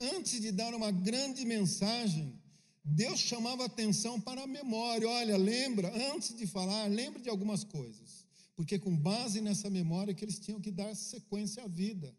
Antes 0.00 0.40
de 0.40 0.50
dar 0.50 0.74
uma 0.74 0.90
grande 0.90 1.44
mensagem, 1.44 2.40
Deus 2.84 3.20
chamava 3.20 3.64
atenção 3.64 4.20
para 4.20 4.42
a 4.42 4.46
memória. 4.46 5.08
Olha, 5.08 5.36
lembra, 5.36 5.92
antes 6.12 6.36
de 6.36 6.46
falar, 6.46 6.86
lembra 6.86 7.20
de 7.20 7.28
algumas 7.28 7.62
coisas. 7.62 8.26
Porque 8.56 8.78
com 8.78 8.96
base 8.96 9.40
nessa 9.40 9.70
memória 9.70 10.14
que 10.14 10.24
eles 10.24 10.38
tinham 10.38 10.60
que 10.60 10.70
dar 10.70 10.94
sequência 10.94 11.62
à 11.64 11.68
vida. 11.68 12.14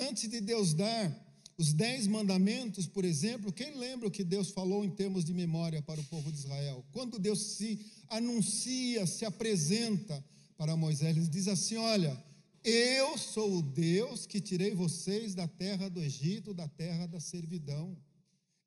Antes 0.00 0.28
de 0.30 0.40
Deus 0.40 0.74
dar 0.74 1.27
os 1.58 1.72
dez 1.72 2.06
mandamentos, 2.06 2.86
por 2.86 3.04
exemplo, 3.04 3.52
quem 3.52 3.76
lembra 3.76 4.06
o 4.06 4.10
que 4.10 4.22
Deus 4.22 4.50
falou 4.50 4.84
em 4.84 4.90
termos 4.90 5.24
de 5.24 5.34
memória 5.34 5.82
para 5.82 6.00
o 6.00 6.04
povo 6.04 6.30
de 6.30 6.38
Israel? 6.38 6.84
Quando 6.92 7.18
Deus 7.18 7.40
se 7.40 7.84
anuncia, 8.08 9.04
se 9.08 9.24
apresenta 9.24 10.24
para 10.56 10.76
Moisés, 10.76 11.16
ele 11.16 11.26
diz 11.26 11.48
assim: 11.48 11.76
Olha, 11.76 12.16
eu 12.62 13.18
sou 13.18 13.58
o 13.58 13.62
Deus 13.62 14.24
que 14.24 14.40
tirei 14.40 14.72
vocês 14.72 15.34
da 15.34 15.48
terra 15.48 15.88
do 15.88 16.00
Egito, 16.00 16.54
da 16.54 16.68
terra 16.68 17.06
da 17.06 17.18
servidão. 17.18 17.96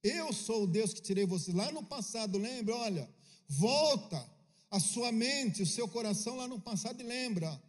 Eu 0.03 0.33
sou 0.33 0.63
o 0.63 0.67
Deus 0.67 0.93
que 0.93 1.01
tirei 1.01 1.25
vocês. 1.25 1.55
Lá 1.55 1.71
no 1.71 1.83
passado, 1.83 2.37
lembra? 2.37 2.75
Olha, 2.75 3.09
volta 3.47 4.29
a 4.69 4.79
sua 4.79 5.11
mente, 5.13 5.61
o 5.61 5.67
seu 5.67 5.87
coração 5.87 6.35
lá 6.35 6.47
no 6.47 6.59
passado 6.59 6.99
e 7.01 7.05
lembra. 7.05 7.61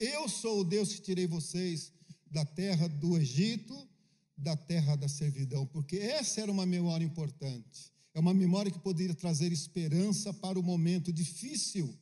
Eu 0.00 0.28
sou 0.28 0.60
o 0.60 0.64
Deus 0.64 0.92
que 0.92 1.02
tirei 1.02 1.26
vocês 1.26 1.92
da 2.30 2.44
terra 2.44 2.88
do 2.88 3.16
Egito, 3.16 3.86
da 4.36 4.56
terra 4.56 4.96
da 4.96 5.08
servidão, 5.08 5.66
porque 5.66 5.96
essa 5.96 6.40
era 6.40 6.52
uma 6.52 6.66
memória 6.66 7.04
importante. 7.04 7.92
É 8.14 8.20
uma 8.20 8.34
memória 8.34 8.70
que 8.70 8.78
poderia 8.78 9.14
trazer 9.14 9.52
esperança 9.52 10.32
para 10.32 10.58
o 10.58 10.62
momento 10.62 11.12
difícil 11.12 11.94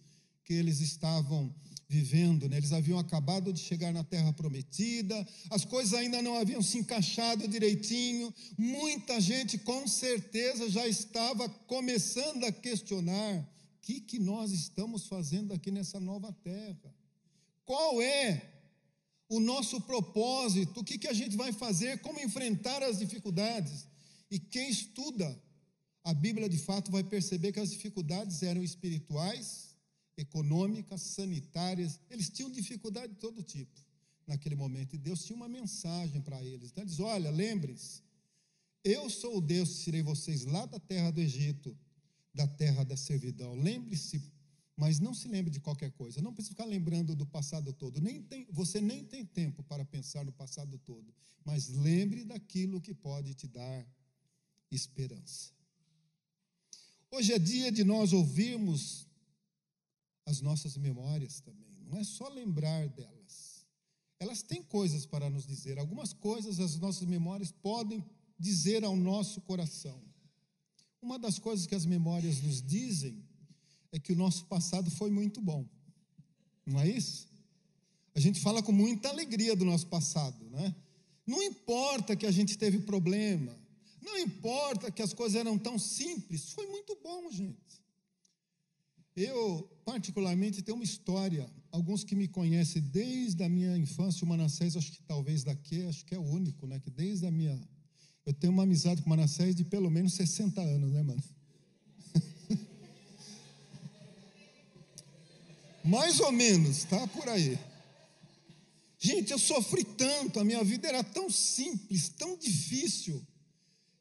que 0.45 0.55
eles 0.55 0.81
estavam 0.81 1.55
vivendo. 1.88 2.49
Né? 2.49 2.57
Eles 2.57 2.73
haviam 2.73 2.99
acabado 2.99 3.53
de 3.53 3.61
chegar 3.61 3.93
na 3.93 4.05
terra 4.05 4.33
prometida, 4.33 5.26
as 5.50 5.64
coisas 5.64 5.95
ainda 5.95 6.21
não 6.23 6.37
haviam 6.37 6.62
se 6.62 6.79
encaixado 6.79 7.49
direitinho. 7.49 8.33
Muita 8.57 9.21
gente, 9.21 9.59
com 9.59 9.87
certeza, 9.87 10.69
já 10.69 10.87
estava 10.87 11.49
começando 11.49 12.45
a 12.45 12.53
questionar: 12.53 13.41
o 13.41 13.47
que, 13.83 14.00
que 14.00 14.19
nós 14.19 14.53
estamos 14.53 15.07
fazendo 15.07 15.53
aqui 15.53 15.71
nessa 15.71 16.00
nova 16.00 16.33
terra? 16.45 16.95
Qual 17.64 18.00
é 18.03 18.53
o 19.28 19.40
nosso 19.40 19.81
propósito, 19.81 20.81
o 20.81 20.85
que, 20.85 20.99
que 20.99 21.09
a 21.09 21.12
gente 21.12 21.37
vai 21.37 21.52
fazer, 21.52 22.00
como 22.00 22.21
enfrentar 22.21 22.83
as 22.83 22.99
dificuldades. 22.99 23.87
E 24.31 24.38
quem 24.38 24.69
estuda 24.69 25.40
a 26.02 26.12
Bíblia 26.12 26.49
de 26.49 26.59
fato 26.59 26.90
vai 26.90 27.02
perceber 27.02 27.52
que 27.52 27.61
as 27.61 27.71
dificuldades 27.71 28.43
eram 28.43 28.62
espirituais, 28.62 29.75
econômicas, 30.16 31.00
sanitárias, 31.00 31.99
eles 32.11 32.28
tinham 32.28 32.50
dificuldade 32.50 33.14
de 33.14 33.19
todo 33.19 33.43
tipo 33.43 33.83
naquele 34.26 34.54
momento, 34.54 34.95
e 34.95 34.99
Deus 34.99 35.25
tinha 35.25 35.37
uma 35.37 35.49
mensagem 35.49 36.21
para 36.21 36.43
eles. 36.43 36.71
Então, 36.71 36.83
ele 36.83 36.90
diz: 36.90 37.00
Olha, 37.00 37.31
lembrem-se, 37.31 38.02
eu 38.83 39.09
sou 39.09 39.38
o 39.38 39.40
Deus 39.40 39.76
que 39.76 39.85
tirei 39.85 40.02
vocês 40.02 40.45
lá 40.45 40.66
da 40.66 40.78
terra 40.78 41.11
do 41.11 41.21
Egito, 41.21 41.76
da 42.33 42.47
terra 42.47 42.85
da 42.85 42.97
servidão. 42.97 43.54
Lembre-se, 43.54 44.23
mas 44.76 44.99
não 44.99 45.14
se 45.14 45.28
lembre 45.28 45.50
de 45.50 45.61
qualquer 45.61 45.93
coisa. 45.93 46.21
Não 46.21 46.33
precisa 46.33 46.54
ficar 46.54 46.64
lembrando 46.64 47.14
do 47.14 47.26
passado 47.26 47.73
todo. 47.73 48.00
Nem 48.00 48.23
tem, 48.23 48.47
você 48.50 48.81
nem 48.81 49.04
tem 49.04 49.25
tempo 49.25 49.62
para 49.62 49.85
pensar 49.85 50.25
no 50.25 50.33
passado 50.33 50.78
todo. 50.78 51.14
Mas 51.45 51.69
lembre 51.69 52.25
daquilo 52.25 52.81
que 52.81 52.93
pode 52.93 53.35
te 53.35 53.47
dar 53.47 53.87
esperança. 54.71 55.52
Hoje 57.11 57.33
é 57.33 57.38
dia 57.38 57.71
de 57.71 57.85
nós 57.85 58.12
ouvirmos 58.12 59.07
as 60.26 60.40
nossas 60.40 60.76
memórias 60.76 61.40
também. 61.40 61.85
Não 61.87 61.99
é 61.99 62.04
só 62.04 62.28
lembrar 62.28 62.88
delas. 62.88 63.64
Elas 64.19 64.43
têm 64.43 64.62
coisas 64.62 65.07
para 65.07 65.31
nos 65.31 65.47
dizer. 65.47 65.78
Algumas 65.78 66.12
coisas 66.12 66.59
as 66.59 66.76
nossas 66.78 67.07
memórias 67.07 67.52
podem 67.52 68.04
dizer 68.37 68.83
ao 68.83 68.97
nosso 68.97 69.40
coração. 69.43 70.02
Uma 71.00 71.19
das 71.19 71.38
coisas 71.38 71.66
que 71.66 71.75
as 71.75 71.87
memórias 71.87 72.40
nos 72.43 72.61
dizem 72.61 73.24
é 73.95 73.99
que 74.01 74.13
o 74.13 74.17
nosso 74.17 74.45
passado 74.47 74.91
foi 74.91 75.09
muito 75.09 75.41
bom. 75.41 75.65
Não 76.67 76.81
é 76.81 76.89
isso? 76.89 77.29
A 78.13 78.19
gente 78.19 78.41
fala 78.41 78.61
com 78.61 78.73
muita 78.73 79.09
alegria 79.09 79.55
do 79.55 79.65
nosso 79.65 79.87
passado, 79.87 80.45
né? 80.51 80.75
Não 81.25 81.41
importa 81.41 82.17
que 82.17 82.27
a 82.27 82.31
gente 82.33 82.59
teve 82.59 82.81
problema, 82.81 83.57
não 84.03 84.19
importa 84.19 84.91
que 84.91 85.01
as 85.01 85.15
coisas 85.15 85.39
eram 85.39 85.57
tão 85.57 85.79
simples, 85.79 86.51
foi 86.51 86.67
muito 86.67 86.99
bom, 87.05 87.31
gente. 87.31 87.55
Eu, 89.15 89.71
particularmente, 89.85 90.61
tenho 90.61 90.77
uma 90.77 90.85
história. 90.85 91.49
Alguns 91.71 92.03
que 92.03 92.17
me 92.17 92.27
conhecem 92.27 92.83
desde 92.83 93.45
a 93.45 93.49
minha 93.49 93.77
infância, 93.79 94.25
o 94.25 94.29
Manassés, 94.29 94.77
acho 94.77 94.91
que 94.91 95.03
talvez 95.05 95.45
daqui, 95.45 95.87
acho 95.87 96.05
que 96.05 96.17
é 96.17 96.19
o 96.19 96.23
único, 96.23 96.67
né? 96.67 96.81
Que 96.81 96.91
desde 96.91 97.27
a 97.27 97.31
minha. 97.31 97.57
Eu 98.27 98.35
tenho 98.35 98.53
uma 98.53 98.65
amizade 98.65 99.03
com 99.03 99.07
o 99.07 99.11
Manassés 99.11 99.55
de 99.55 99.65
pelo 99.65 99.89
menos 99.89 100.15
60 100.15 100.61
anos, 100.61 100.93
né, 100.93 101.03
mano? 101.03 101.23
Mais 105.85 106.19
ou 106.19 106.33
menos, 106.33 106.85
tá 106.85 107.07
por 107.09 107.29
aí. 107.29 107.59
Gente, 108.99 109.33
eu 109.33 109.38
sofri 109.38 109.85
tanto, 109.85 110.41
a 110.41 110.45
minha 110.45 110.64
vida 110.64 110.88
era 110.88 111.05
tão 111.05 111.29
simples, 111.29 112.09
tão 112.09 112.38
difícil. 112.38 113.23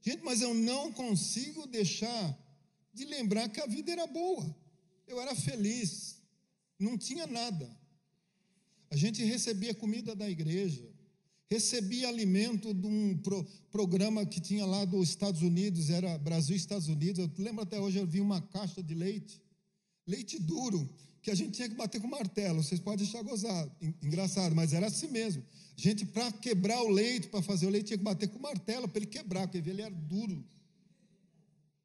Gente, 0.01 0.23
mas 0.23 0.41
eu 0.41 0.53
não 0.53 0.93
consigo 0.93 1.67
deixar 1.67 2.39
de 2.93 3.03
lembrar 3.03 3.49
que 3.49 3.59
a 3.59 3.65
vida 3.65 3.91
era 3.91 4.07
boa. 4.07 4.55
Eu 5.05 5.19
era 5.19 5.35
feliz, 5.35 6.21
não 6.79 6.97
tinha 6.97 7.27
nada. 7.27 7.69
A 8.89 8.95
gente 8.95 9.21
recebia 9.21 9.75
comida 9.75 10.15
da 10.15 10.29
igreja, 10.29 10.89
recebia 11.49 12.07
alimento 12.07 12.73
de 12.73 12.87
um 12.87 13.17
pro, 13.17 13.43
programa 13.69 14.25
que 14.25 14.39
tinha 14.39 14.65
lá 14.65 14.85
dos 14.85 15.09
Estados 15.09 15.41
Unidos, 15.41 15.89
era 15.89 16.17
Brasil 16.17 16.55
Estados 16.55 16.87
Unidos. 16.87 17.19
Eu 17.19 17.43
lembro 17.43 17.63
até 17.63 17.77
hoje, 17.77 17.97
eu 17.97 18.07
vi 18.07 18.21
uma 18.21 18.41
caixa 18.41 18.81
de 18.81 18.93
leite, 18.93 19.41
leite 20.07 20.39
duro 20.39 20.89
que 21.23 21.31
a 21.31 21.35
gente 21.35 21.53
tinha 21.53 21.69
que 21.69 21.75
bater 21.75 22.01
com 22.01 22.07
martelo. 22.07 22.61
Vocês 22.61 22.81
podem 22.81 23.07
achar 23.07 23.23
gozado, 23.23 23.71
engraçado, 24.01 24.53
mas 24.53 24.73
era 24.73 24.87
assim 24.87 25.07
mesmo. 25.07 25.41
A 25.75 25.81
gente, 25.81 26.05
para 26.05 26.29
quebrar 26.33 26.81
o 26.83 26.89
leite, 26.89 27.29
para 27.29 27.41
fazer 27.41 27.65
o 27.65 27.69
leite, 27.69 27.87
tinha 27.87 27.97
que 27.97 28.03
bater 28.03 28.27
com 28.27 28.37
martelo 28.39 28.89
para 28.89 28.97
ele 28.99 29.07
quebrar, 29.07 29.47
porque 29.47 29.69
ele 29.69 29.81
era 29.81 29.95
duro. 29.95 30.45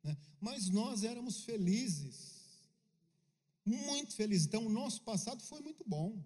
Né? 0.03 0.17
Mas 0.41 0.69
nós 0.69 1.05
éramos 1.05 1.45
felizes, 1.45 2.35
muito 3.65 4.13
felizes. 4.17 4.47
Então, 4.47 4.67
o 4.67 4.69
nosso 4.69 5.03
passado 5.03 5.41
foi 5.45 5.61
muito 5.61 5.85
bom. 5.87 6.21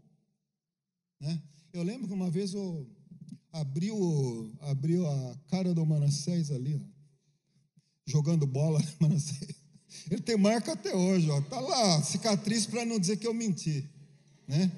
Né? 1.21 1.41
Eu 1.71 1.83
lembro 1.83 2.09
que 2.09 2.15
uma 2.15 2.31
vez 2.31 2.55
eu 2.55 2.91
abriu, 3.53 4.51
abriu 4.61 5.07
a 5.07 5.37
cara 5.49 5.75
do 5.75 5.85
Manassés 5.85 6.51
ali, 6.51 6.75
ó, 6.75 6.81
jogando 8.07 8.47
bola, 8.47 8.81
Manassés. 8.99 9.62
Ele 10.11 10.21
tem 10.21 10.37
marca 10.37 10.73
até 10.73 10.95
hoje, 10.95 11.29
ó. 11.31 11.41
Tá 11.43 11.61
lá, 11.61 12.03
cicatriz 12.03 12.67
para 12.67 12.85
não 12.85 12.99
dizer 12.99 13.17
que 13.17 13.27
eu 13.27 13.35
menti, 13.35 13.89
né? 14.47 14.71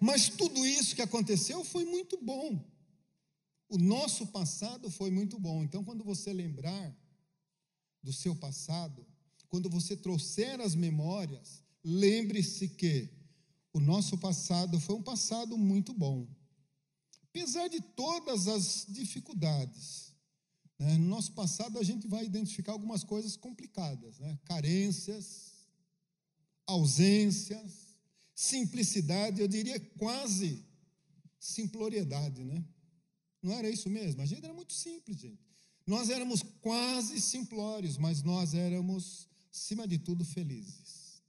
Mas 0.00 0.28
tudo 0.28 0.66
isso 0.66 0.94
que 0.94 1.02
aconteceu 1.02 1.64
foi 1.64 1.84
muito 1.84 2.18
bom. 2.22 2.62
O 3.68 3.78
nosso 3.78 4.26
passado 4.28 4.90
foi 4.90 5.10
muito 5.10 5.38
bom. 5.38 5.64
Então, 5.64 5.82
quando 5.82 6.04
você 6.04 6.32
lembrar 6.32 6.94
do 8.02 8.12
seu 8.12 8.34
passado, 8.36 9.04
quando 9.48 9.68
você 9.68 9.96
trouxer 9.96 10.60
as 10.60 10.74
memórias, 10.74 11.62
lembre-se 11.82 12.68
que 12.68 13.08
o 13.72 13.80
nosso 13.80 14.16
passado 14.18 14.78
foi 14.80 14.94
um 14.96 15.02
passado 15.02 15.58
muito 15.58 15.92
bom. 15.92 16.26
Apesar 17.24 17.68
de 17.68 17.80
todas 17.80 18.48
as 18.48 18.86
dificuldades, 18.88 20.05
né, 20.78 20.96
no 20.98 21.06
nosso 21.08 21.32
passado 21.32 21.78
a 21.78 21.82
gente 21.82 22.06
vai 22.06 22.24
identificar 22.24 22.72
algumas 22.72 23.02
coisas 23.02 23.36
complicadas, 23.36 24.18
né, 24.18 24.38
carências, 24.44 25.52
ausências, 26.66 27.96
simplicidade, 28.34 29.40
eu 29.40 29.48
diria 29.48 29.80
quase 29.98 30.64
simploriedade, 31.38 32.44
né? 32.44 32.64
Não 33.42 33.52
era 33.52 33.70
isso 33.70 33.88
mesmo? 33.88 34.20
A 34.20 34.26
gente 34.26 34.44
era 34.44 34.52
muito 34.52 34.72
simples, 34.72 35.18
gente. 35.18 35.46
Nós 35.86 36.10
éramos 36.10 36.42
quase 36.60 37.20
simplórios, 37.20 37.96
mas 37.96 38.22
nós 38.22 38.54
éramos, 38.54 39.28
acima 39.52 39.86
de 39.86 39.98
tudo, 39.98 40.24
felizes. 40.24 41.22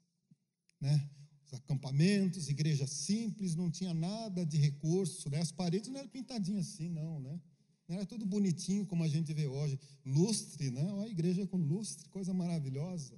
Né? 0.81 1.09
Os 1.45 1.53
acampamentos, 1.53 2.49
igreja 2.49 2.87
simples, 2.87 3.55
não 3.55 3.69
tinha 3.69 3.93
nada 3.93 4.43
de 4.45 4.57
recurso, 4.57 5.29
né? 5.29 5.39
as 5.39 5.51
paredes 5.51 5.89
não 5.89 5.99
eram 5.99 6.09
pintadinhas 6.09 6.67
assim, 6.67 6.89
não, 6.89 7.19
né? 7.19 7.39
Era 7.87 8.05
tudo 8.05 8.25
bonitinho 8.25 8.85
como 8.85 9.03
a 9.03 9.07
gente 9.07 9.33
vê 9.33 9.47
hoje. 9.47 9.79
Lustre, 10.05 10.71
né? 10.71 10.91
Olha 10.91 11.07
a 11.07 11.09
igreja 11.09 11.45
com 11.47 11.57
lustre, 11.57 12.09
coisa 12.09 12.33
maravilhosa. 12.33 13.13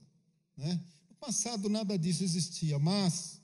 Né? 0.56 0.80
No 1.10 1.16
passado 1.16 1.70
nada 1.70 1.98
disso 1.98 2.24
existia, 2.24 2.78
mas 2.78 3.42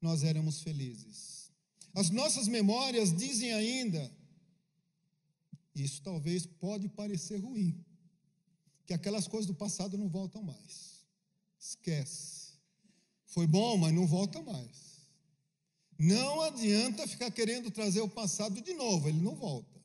nós 0.00 0.22
éramos 0.22 0.60
felizes. 0.60 1.50
As 1.94 2.10
nossas 2.10 2.48
memórias 2.48 3.16
dizem 3.16 3.52
ainda 3.52 4.10
isso 5.74 6.00
talvez 6.02 6.46
pode 6.46 6.88
parecer 6.88 7.38
ruim, 7.38 7.84
que 8.86 8.94
aquelas 8.94 9.26
coisas 9.26 9.46
do 9.46 9.54
passado 9.54 9.98
não 9.98 10.08
voltam 10.08 10.42
mais. 10.42 11.04
Esquece. 11.58 12.54
Foi 13.26 13.46
bom, 13.46 13.76
mas 13.76 13.92
não 13.92 14.06
volta 14.06 14.40
mais. 14.42 15.08
Não 15.98 16.42
adianta 16.42 17.08
ficar 17.08 17.30
querendo 17.30 17.70
trazer 17.70 18.00
o 18.00 18.08
passado 18.08 18.60
de 18.60 18.74
novo, 18.74 19.08
ele 19.08 19.20
não 19.20 19.34
volta. 19.34 19.82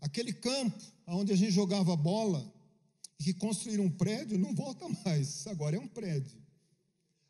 Aquele 0.00 0.32
campo 0.32 0.82
onde 1.06 1.32
a 1.32 1.36
gente 1.36 1.50
jogava 1.50 1.96
bola 1.96 2.52
que 3.18 3.34
construíram 3.34 3.84
um 3.84 3.90
prédio 3.90 4.38
não 4.38 4.54
volta 4.54 4.86
mais, 5.04 5.46
agora 5.48 5.76
é 5.76 5.80
um 5.80 5.88
prédio. 5.88 6.38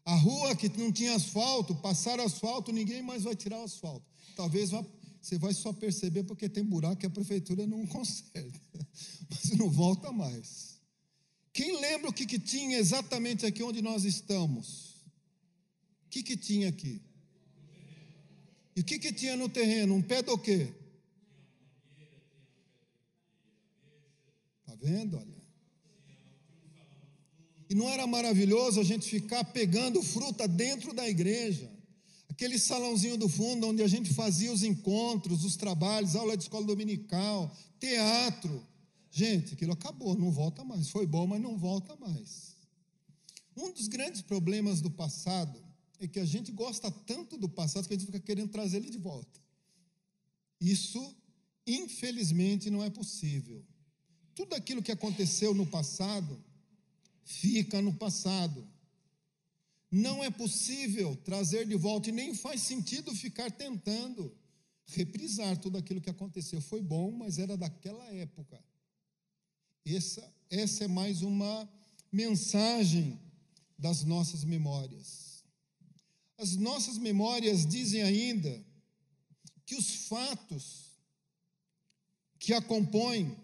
A 0.05 0.15
rua 0.15 0.57
que 0.57 0.69
não 0.79 0.91
tinha 0.91 1.15
asfalto, 1.15 1.75
passar 1.75 2.19
asfalto, 2.19 2.73
ninguém 2.73 3.03
mais 3.03 3.25
vai 3.25 3.37
tirar 3.37 3.61
o 3.61 3.65
asfalto. 3.65 4.07
Talvez 4.35 4.71
você 5.21 5.37
vai 5.39 5.53
só 5.53 5.73
perceber 5.73 6.25
porque 6.25 6.49
tem 6.49 6.65
buraco 6.65 6.97
que 6.97 7.07
a 7.07 7.11
prefeitura 7.11 7.67
não 7.67 7.85
conserta, 7.89 8.59
mas 9.29 9.51
não 9.59 9.71
volta 9.71 10.11
mais. 10.11 10.79
Quem 11.53 11.79
lembra 11.81 12.09
o 12.09 12.13
que, 12.13 12.25
que 12.25 12.39
tinha 12.39 12.79
exatamente 12.79 13.45
aqui 13.45 13.63
onde 13.63 13.83
nós 13.83 14.05
estamos? 14.05 15.05
O 16.07 16.11
que, 16.11 16.23
que 16.23 16.37
tinha 16.37 16.69
aqui? 16.69 17.03
E 18.75 18.81
o 18.81 18.85
que, 18.85 18.99
que 18.99 19.13
tinha 19.13 19.37
no 19.37 19.49
terreno? 19.49 19.95
Um 19.95 20.01
pé 20.01 20.23
do 20.23 20.39
quê? 20.39 20.73
Está 24.61 24.68
vendo? 24.81 25.17
Olha. 25.17 25.39
E 27.71 27.75
não 27.75 27.89
era 27.89 28.07
maravilhoso 28.07 28.81
a 28.81 28.85
gente 28.85 29.09
ficar 29.09 29.45
pegando 29.45 30.03
fruta 30.03 30.49
dentro 30.49 30.95
da 30.95 31.09
igreja? 31.09 31.79
aquele 32.39 32.57
salãozinho 32.57 33.17
do 33.17 33.29
fundo 33.29 33.67
onde 33.67 33.83
a 33.83 33.89
gente 33.89 34.15
fazia 34.15 34.53
os 34.53 34.63
encontros, 34.63 35.45
os 35.45 35.57
trabalhos, 35.57 36.15
aula 36.15 36.37
de 36.37 36.45
escola 36.45 36.65
dominical, 36.65 37.53
teatro. 37.81 38.65
Gente, 39.11 39.55
aquilo 39.55 39.73
acabou, 39.73 40.17
não 40.17 40.31
volta 40.31 40.63
mais. 40.65 40.89
Foi 40.89 41.05
bom, 41.05 41.27
mas 41.27 41.43
não 41.43 41.59
volta 41.59 41.97
mais. 41.97 42.55
Um 43.57 43.73
dos 43.73 43.89
grandes 43.89 44.23
problemas 44.23 44.81
do 44.81 44.89
passado 44.89 45.61
é 45.99 46.07
que 46.07 46.21
a 46.21 46.25
gente 46.25 46.53
gosta 46.53 46.93
tanto 46.93 47.37
do 47.37 47.49
passado 47.49 47.89
que 47.89 47.95
a 47.95 47.97
gente 47.97 48.07
fica 48.07 48.21
querendo 48.21 48.51
trazer 48.51 48.77
ele 48.77 48.91
de 48.91 48.99
volta. 48.99 49.41
Isso, 50.61 51.17
infelizmente, 51.67 52.71
não 52.71 52.85
é 52.85 52.91
possível. 52.91 53.65
Tudo 54.39 54.55
aquilo 54.55 54.81
que 54.81 54.93
aconteceu 54.93 55.53
no 55.53 55.67
passado 55.67 56.41
fica 57.25 57.83
no 57.83 57.93
passado. 57.93 58.65
Não 59.91 60.23
é 60.23 60.31
possível 60.31 61.17
trazer 61.25 61.67
de 61.67 61.75
volta 61.75 62.11
e 62.11 62.13
nem 62.13 62.33
faz 62.33 62.63
sentido 62.63 63.13
ficar 63.17 63.51
tentando 63.51 64.33
reprisar 64.87 65.59
tudo 65.59 65.77
aquilo 65.77 66.01
que 66.01 66.09
aconteceu. 66.09 66.61
Foi 66.61 66.81
bom, 66.81 67.11
mas 67.11 67.41
era 67.41 67.57
daquela 67.57 68.05
época. 68.13 68.65
Essa, 69.85 70.33
essa 70.49 70.85
é 70.85 70.89
mais 70.89 71.21
uma 71.23 71.69
mensagem 72.13 73.19
das 73.77 74.05
nossas 74.05 74.45
memórias. 74.45 75.43
As 76.37 76.55
nossas 76.55 76.97
memórias 76.97 77.67
dizem 77.67 78.03
ainda 78.03 78.65
que 79.67 79.75
os 79.75 80.07
fatos 80.07 80.93
que 82.39 82.53
a 82.53 82.63
compõem 82.63 83.37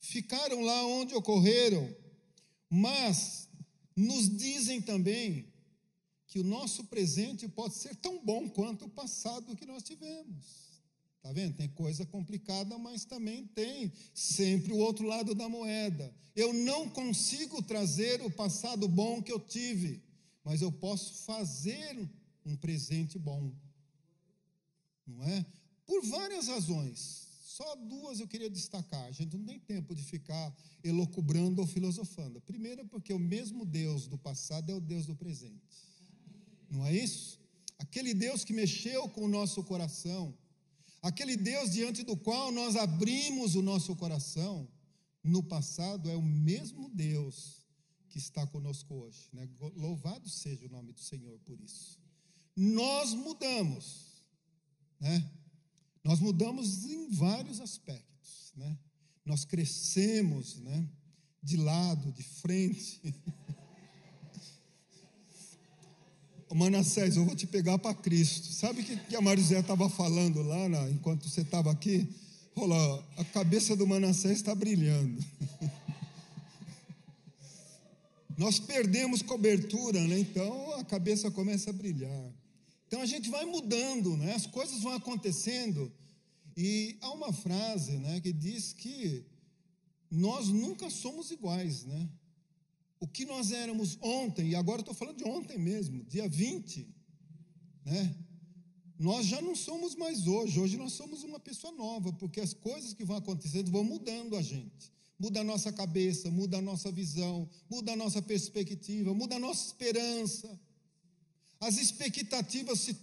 ficaram 0.00 0.62
lá 0.62 0.86
onde 0.86 1.14
ocorreram, 1.14 1.94
mas 2.68 3.48
nos 3.94 4.28
dizem 4.36 4.80
também 4.80 5.46
que 6.26 6.38
o 6.38 6.44
nosso 6.44 6.84
presente 6.84 7.48
pode 7.48 7.74
ser 7.74 7.94
tão 7.96 8.24
bom 8.24 8.48
quanto 8.48 8.86
o 8.86 8.90
passado 8.90 9.56
que 9.56 9.66
nós 9.66 9.82
tivemos. 9.82 10.70
Está 11.16 11.32
vendo? 11.32 11.56
Tem 11.56 11.68
coisa 11.68 12.06
complicada, 12.06 12.78
mas 12.78 13.04
também 13.04 13.46
tem 13.48 13.92
sempre 14.14 14.72
o 14.72 14.78
outro 14.78 15.06
lado 15.06 15.34
da 15.34 15.48
moeda. 15.48 16.14
Eu 16.34 16.52
não 16.52 16.88
consigo 16.88 17.62
trazer 17.62 18.22
o 18.22 18.30
passado 18.30 18.88
bom 18.88 19.22
que 19.22 19.30
eu 19.30 19.38
tive, 19.38 20.02
mas 20.42 20.62
eu 20.62 20.72
posso 20.72 21.24
fazer 21.24 22.08
um 22.46 22.56
presente 22.56 23.18
bom. 23.18 23.52
Não 25.06 25.22
é? 25.24 25.44
Por 25.84 26.02
várias 26.06 26.46
razões. 26.46 27.29
Só 27.60 27.74
duas 27.76 28.20
eu 28.20 28.26
queria 28.26 28.48
destacar. 28.48 29.04
A 29.04 29.12
gente 29.12 29.36
não 29.36 29.44
tem 29.44 29.58
tempo 29.58 29.94
de 29.94 30.02
ficar 30.02 30.50
elocubrando 30.82 31.60
ou 31.60 31.66
filosofando. 31.66 32.40
Primeiro, 32.40 32.86
porque 32.86 33.12
o 33.12 33.18
mesmo 33.18 33.66
Deus 33.66 34.06
do 34.06 34.16
passado 34.16 34.72
é 34.72 34.74
o 34.74 34.80
Deus 34.80 35.04
do 35.04 35.14
presente. 35.14 35.60
Não 36.70 36.86
é 36.86 36.94
isso? 36.94 37.38
Aquele 37.78 38.14
Deus 38.14 38.44
que 38.44 38.54
mexeu 38.54 39.10
com 39.10 39.26
o 39.26 39.28
nosso 39.28 39.62
coração, 39.62 40.34
aquele 41.02 41.36
Deus 41.36 41.72
diante 41.72 42.02
do 42.02 42.16
qual 42.16 42.50
nós 42.50 42.76
abrimos 42.76 43.54
o 43.54 43.60
nosso 43.60 43.94
coração, 43.94 44.66
no 45.22 45.42
passado 45.42 46.08
é 46.08 46.16
o 46.16 46.22
mesmo 46.22 46.88
Deus 46.88 47.66
que 48.08 48.16
está 48.16 48.46
conosco 48.46 48.94
hoje. 48.94 49.28
Né? 49.34 49.46
Louvado 49.76 50.30
seja 50.30 50.64
o 50.64 50.70
nome 50.70 50.92
do 50.92 51.00
Senhor 51.00 51.38
por 51.40 51.60
isso. 51.60 51.98
Nós 52.56 53.12
mudamos, 53.12 54.24
né? 54.98 55.30
Nós 56.02 56.20
mudamos 56.20 56.84
em 56.84 57.10
vários 57.10 57.60
aspectos, 57.60 58.52
né? 58.56 58.78
Nós 59.24 59.44
crescemos, 59.44 60.56
né? 60.56 60.88
De 61.42 61.56
lado, 61.56 62.12
de 62.12 62.22
frente. 62.22 63.00
Manassés, 66.54 67.16
eu 67.16 67.24
vou 67.24 67.34
te 67.34 67.46
pegar 67.46 67.78
para 67.78 67.94
Cristo. 67.94 68.52
Sabe 68.52 68.82
o 68.82 68.84
que, 68.84 68.96
que 68.96 69.16
a 69.16 69.20
Marizé 69.20 69.60
estava 69.60 69.88
falando 69.88 70.42
lá, 70.42 70.68
na, 70.68 70.90
enquanto 70.90 71.28
você 71.28 71.42
estava 71.42 71.70
aqui? 71.70 72.08
Olha, 72.56 73.04
a 73.16 73.24
cabeça 73.24 73.76
do 73.76 73.86
Manassés 73.86 74.38
está 74.38 74.54
brilhando. 74.54 75.24
Nós 78.36 78.58
perdemos 78.58 79.22
cobertura, 79.22 80.00
né? 80.06 80.18
Então 80.18 80.74
a 80.78 80.84
cabeça 80.84 81.30
começa 81.30 81.70
a 81.70 81.72
brilhar. 81.72 82.32
Então 82.90 83.02
a 83.02 83.06
gente 83.06 83.30
vai 83.30 83.44
mudando, 83.44 84.16
né? 84.16 84.34
as 84.34 84.46
coisas 84.46 84.82
vão 84.82 84.92
acontecendo. 84.94 85.92
E 86.56 86.98
há 87.00 87.12
uma 87.12 87.32
frase 87.32 87.92
né, 87.98 88.20
que 88.20 88.32
diz 88.32 88.72
que 88.72 89.24
nós 90.10 90.48
nunca 90.48 90.90
somos 90.90 91.30
iguais. 91.30 91.84
Né? 91.84 92.08
O 92.98 93.06
que 93.06 93.24
nós 93.24 93.52
éramos 93.52 93.96
ontem, 94.02 94.48
e 94.48 94.54
agora 94.56 94.80
estou 94.80 94.92
falando 94.92 95.18
de 95.18 95.24
ontem 95.24 95.56
mesmo, 95.56 96.02
dia 96.02 96.28
20, 96.28 96.88
né? 97.84 98.12
nós 98.98 99.24
já 99.24 99.40
não 99.40 99.54
somos 99.54 99.94
mais 99.94 100.26
hoje. 100.26 100.58
Hoje 100.58 100.76
nós 100.76 100.92
somos 100.94 101.22
uma 101.22 101.38
pessoa 101.38 101.72
nova, 101.72 102.12
porque 102.14 102.40
as 102.40 102.52
coisas 102.52 102.92
que 102.92 103.04
vão 103.04 103.18
acontecendo 103.18 103.70
vão 103.70 103.84
mudando 103.84 104.34
a 104.34 104.42
gente. 104.42 104.92
Muda 105.16 105.42
a 105.42 105.44
nossa 105.44 105.72
cabeça, 105.72 106.28
muda 106.28 106.58
a 106.58 106.60
nossa 106.60 106.90
visão, 106.90 107.48
muda 107.70 107.92
a 107.92 107.96
nossa 107.96 108.20
perspectiva, 108.20 109.14
muda 109.14 109.36
a 109.36 109.38
nossa 109.38 109.64
esperança 109.64 110.58
as 111.60 111.76
expectativas 111.76 112.80
se 112.80 112.96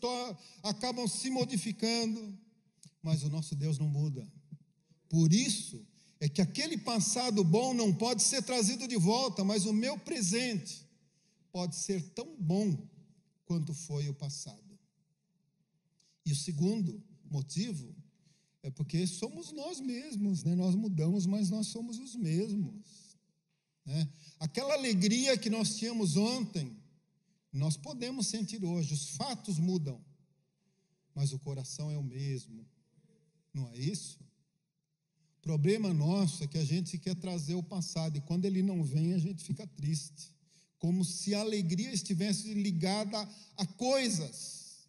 acabam 0.63 1.07
se 1.07 1.29
modificando, 1.29 2.37
mas 3.03 3.23
o 3.23 3.29
nosso 3.29 3.55
Deus 3.55 3.77
não 3.77 3.87
muda. 3.87 4.27
Por 5.07 5.31
isso 5.31 5.85
é 6.19 6.27
que 6.27 6.41
aquele 6.41 6.77
passado 6.77 7.43
bom 7.43 7.73
não 7.73 7.93
pode 7.93 8.23
ser 8.23 8.41
trazido 8.41 8.87
de 8.87 8.97
volta, 8.97 9.43
mas 9.43 9.65
o 9.65 9.73
meu 9.73 9.97
presente 9.99 10.85
pode 11.51 11.75
ser 11.75 12.01
tão 12.09 12.35
bom 12.39 12.77
quanto 13.45 13.73
foi 13.73 14.09
o 14.09 14.13
passado. 14.13 14.77
E 16.25 16.31
o 16.31 16.35
segundo 16.35 17.01
motivo 17.29 17.95
é 18.63 18.69
porque 18.69 19.07
somos 19.07 19.51
nós 19.51 19.79
mesmos, 19.79 20.43
né? 20.43 20.55
Nós 20.55 20.75
mudamos, 20.75 21.25
mas 21.25 21.49
nós 21.49 21.67
somos 21.67 21.99
os 21.99 22.15
mesmos. 22.15 23.15
Né? 23.85 24.09
Aquela 24.39 24.73
alegria 24.73 25.37
que 25.37 25.49
nós 25.49 25.77
tínhamos 25.77 26.17
ontem, 26.17 26.76
nós 27.57 27.75
podemos 27.75 28.27
sentir 28.27 28.63
hoje. 28.63 28.93
Os 28.93 29.09
fatos 29.09 29.57
mudam, 29.57 29.99
mas 31.13 31.33
o 31.33 31.39
coração 31.39 31.89
é 31.91 31.97
o 31.97 32.03
mesmo. 32.03 32.65
Não 33.53 33.67
é 33.69 33.77
isso? 33.77 34.19
O 35.39 35.41
problema 35.41 35.93
nosso 35.93 36.43
é 36.43 36.47
que 36.47 36.57
a 36.57 36.65
gente 36.65 36.97
quer 36.97 37.15
trazer 37.15 37.55
o 37.55 37.63
passado 37.63 38.17
e 38.17 38.21
quando 38.21 38.45
ele 38.45 38.61
não 38.61 38.83
vem, 38.83 39.13
a 39.13 39.17
gente 39.17 39.43
fica 39.43 39.65
triste. 39.65 40.31
Como 40.77 41.03
se 41.03 41.33
a 41.33 41.39
alegria 41.39 41.91
estivesse 41.91 42.53
ligada 42.53 43.17
a 43.55 43.65
coisas. 43.65 44.87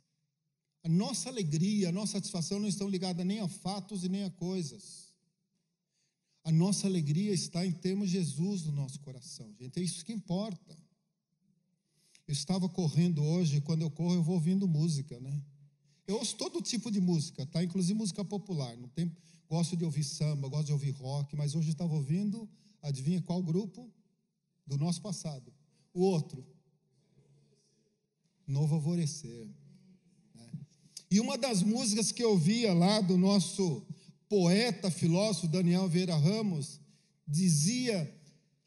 A 0.82 0.88
nossa 0.88 1.28
alegria, 1.28 1.88
a 1.88 1.92
nossa 1.92 2.12
satisfação 2.12 2.58
não 2.58 2.68
estão 2.68 2.88
ligadas 2.88 3.24
nem 3.24 3.40
a 3.40 3.48
fatos 3.48 4.04
e 4.04 4.08
nem 4.08 4.24
a 4.24 4.30
coisas. 4.30 5.08
A 6.44 6.52
nossa 6.52 6.86
alegria 6.86 7.32
está 7.32 7.64
em 7.64 7.72
termos 7.72 8.10
Jesus 8.10 8.64
no 8.64 8.72
nosso 8.72 9.00
coração, 9.00 9.54
gente. 9.58 9.78
É 9.78 9.82
isso 9.82 10.04
que 10.04 10.12
importa. 10.12 10.87
Eu 12.28 12.32
estava 12.32 12.68
correndo 12.68 13.24
hoje, 13.24 13.62
quando 13.62 13.80
eu 13.80 13.90
corro, 13.90 14.16
eu 14.16 14.22
vou 14.22 14.34
ouvindo 14.34 14.68
música, 14.68 15.18
né? 15.18 15.42
Eu 16.06 16.16
ouço 16.16 16.36
todo 16.36 16.60
tipo 16.60 16.90
de 16.90 17.00
música, 17.00 17.46
tá? 17.46 17.64
Inclusive 17.64 17.98
música 17.98 18.22
popular. 18.22 18.76
Não 18.76 18.88
tem, 18.90 19.10
gosto 19.48 19.74
de 19.74 19.82
ouvir 19.82 20.04
samba, 20.04 20.46
gosto 20.46 20.66
de 20.66 20.72
ouvir 20.72 20.90
rock, 20.90 21.34
mas 21.34 21.54
hoje 21.54 21.68
eu 21.68 21.72
estava 21.72 21.94
ouvindo, 21.94 22.46
adivinha 22.82 23.22
qual 23.22 23.42
grupo? 23.42 23.90
Do 24.66 24.76
nosso 24.76 25.00
passado. 25.00 25.50
O 25.94 26.02
outro. 26.02 26.46
Novo 28.46 28.74
Alvorecer. 28.74 29.48
Né? 30.34 30.50
E 31.10 31.20
uma 31.20 31.38
das 31.38 31.62
músicas 31.62 32.12
que 32.12 32.22
eu 32.22 32.36
via 32.36 32.74
lá 32.74 33.00
do 33.00 33.16
nosso 33.16 33.86
poeta, 34.28 34.90
filósofo 34.90 35.48
Daniel 35.48 35.88
Vieira 35.88 36.14
Ramos, 36.14 36.78
dizia 37.26 38.14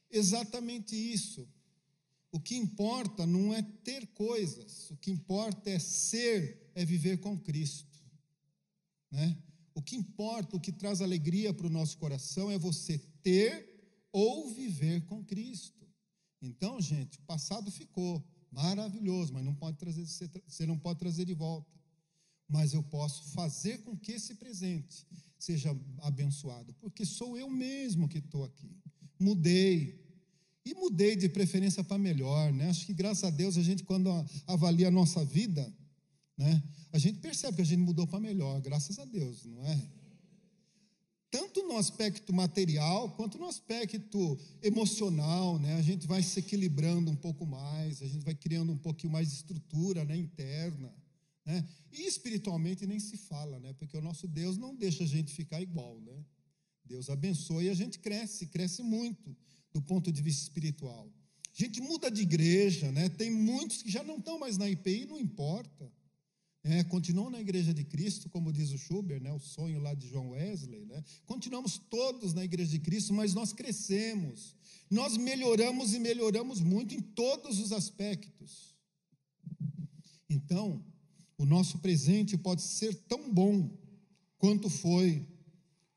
exatamente 0.10 0.96
isso. 0.96 1.48
O 2.32 2.40
que 2.40 2.56
importa 2.56 3.26
não 3.28 3.54
é 3.54 3.62
ter 3.62 4.08
coisas, 4.08 4.90
o 4.90 4.98
que 4.98 5.12
importa 5.12 5.70
é 5.70 5.80
ser, 5.80 6.72
é 6.74 6.86
viver 6.86 7.18
com 7.18 7.38
Cristo. 7.38 8.02
Né? 9.12 9.38
O 9.76 9.82
que 9.82 9.96
importa, 9.96 10.56
o 10.56 10.60
que 10.60 10.72
traz 10.72 11.02
alegria 11.02 11.54
para 11.54 11.68
o 11.68 11.70
nosso 11.70 11.98
coração 11.98 12.50
é 12.50 12.58
você 12.58 12.98
ter 13.22 13.70
ou 14.12 14.50
viver 14.50 15.06
com 15.06 15.24
Cristo. 15.24 15.86
Então, 16.42 16.82
gente, 16.82 17.20
o 17.20 17.22
passado 17.24 17.70
ficou 17.70 18.24
maravilhoso, 18.52 19.34
mas 19.34 19.46
não 19.46 19.56
pode 19.56 19.78
trazer, 19.78 20.06
você 20.48 20.66
não 20.66 20.78
pode 20.78 21.00
trazer 21.00 21.26
de 21.26 21.34
volta. 21.34 21.70
Mas 22.48 22.74
eu 22.74 22.84
posso 22.84 23.32
fazer 23.32 23.80
com 23.84 23.96
que 23.98 24.14
esse 24.14 24.36
presente 24.36 25.08
seja 25.40 25.76
abençoado, 26.00 26.74
porque 26.76 27.06
sou 27.06 27.38
eu 27.38 27.50
mesmo 27.50 28.10
que 28.10 28.18
estou 28.18 28.44
aqui. 28.44 28.76
Mudei. 29.20 30.01
E 30.66 30.74
mudei 30.76 31.16
de 31.16 31.28
preferência 31.28 31.84
para 31.84 31.98
melhor, 31.98 32.54
né? 32.54 32.70
Acho 32.70 32.86
que 32.86 32.94
graças 32.94 33.24
a 33.24 33.30
Deus 33.30 33.58
a 33.58 33.64
gente, 33.64 33.84
quando 33.84 34.10
avalia 34.46 34.90
a 34.90 34.92
nossa 34.92 35.26
vida, 35.26 35.72
né? 36.38 36.62
A 36.94 37.00
gente 37.00 37.20
percebe 37.20 37.56
que 37.56 37.62
a 37.62 37.66
gente 37.66 37.80
mudou 37.80 38.06
para 38.06 38.20
melhor, 38.20 38.62
graças 38.62 39.00
a 39.00 39.06
Deus, 39.06 39.44
não 39.46 39.66
é? 39.66 39.82
Tanto 41.32 41.64
no 41.64 41.78
aspecto 41.78 42.34
material 42.34 43.10
quanto 43.12 43.38
no 43.38 43.48
aspecto 43.48 44.38
emocional, 44.62 45.58
né? 45.58 45.76
A 45.76 45.82
gente 45.82 46.06
vai 46.06 46.22
se 46.22 46.40
equilibrando 46.40 47.10
um 47.10 47.16
pouco 47.16 47.46
mais, 47.46 48.02
a 48.02 48.08
gente 48.08 48.24
vai 48.24 48.36
criando 48.36 48.72
um 48.72 48.78
pouquinho 48.78 49.14
mais 49.14 49.30
de 49.30 49.36
estrutura, 49.36 50.06
né? 50.06 50.16
Interna. 50.16 50.94
Né? 51.44 51.68
E 51.92 52.04
espiritualmente 52.04 52.86
nem 52.86 53.00
se 53.00 53.18
fala, 53.18 53.60
né? 53.60 53.74
porque 53.74 53.98
o 53.98 54.02
nosso 54.02 54.28
Deus 54.28 54.58
não 54.58 54.76
deixa 54.76 55.04
a 55.04 55.08
gente 55.08 55.34
ficar 55.34 55.60
igual. 55.60 56.00
Né? 56.00 56.24
Deus 56.86 57.10
abençoa 57.10 57.64
e 57.64 57.70
a 57.70 57.74
gente 57.74 57.98
cresce, 58.00 58.46
cresce 58.48 58.84
muito 58.84 59.36
do 59.74 59.82
ponto 59.82 60.12
de 60.12 60.22
vista 60.22 60.44
espiritual. 60.44 61.10
A 61.54 61.64
gente 61.64 61.82
muda 61.82 62.10
de 62.10 62.22
igreja, 62.22 62.92
né? 62.92 63.10
tem 63.10 63.30
muitos 63.30 63.82
que 63.82 63.92
já 63.92 64.04
não 64.04 64.18
estão 64.18 64.40
mais 64.40 64.58
na 64.58 64.70
IPI, 64.70 65.06
não 65.06 65.20
importa. 65.20 65.92
É, 66.64 66.84
continuam 66.84 67.30
na 67.30 67.42
igreja 67.42 67.74
de 67.74 67.84
Cristo, 67.84 68.30
como 68.30 68.54
diz 68.54 68.72
o 68.72 68.78
Schubert, 68.78 69.22
né, 69.22 69.34
o 69.34 69.40
sonho 69.40 69.80
lá 69.80 69.96
de 69.96 70.08
João 70.08 70.30
Wesley. 70.30 70.86
Né? 70.86 71.04
Continuamos 71.26 71.80
todos 71.80 72.34
na 72.34 72.44
igreja 72.44 72.72
de 72.72 72.80
Cristo, 72.80 73.14
mas 73.14 73.34
nós 73.34 73.52
crescemos, 73.52 74.56
nós 74.90 75.18
melhoramos 75.18 75.94
e 75.94 76.00
melhoramos 76.00 76.62
muito 76.62 76.94
em 76.94 77.02
todos 77.02 77.60
os 77.60 77.72
aspectos. 77.72 78.76
Então, 80.30 80.86
o 81.36 81.46
nosso 81.46 81.80
presente 81.80 82.38
pode 82.38 82.62
ser 82.62 82.94
tão 82.94 83.34
bom 83.34 83.76
quanto 84.38 84.70
foi 84.70 85.28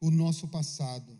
o 0.00 0.10
nosso 0.10 0.48
passado. 0.48 1.13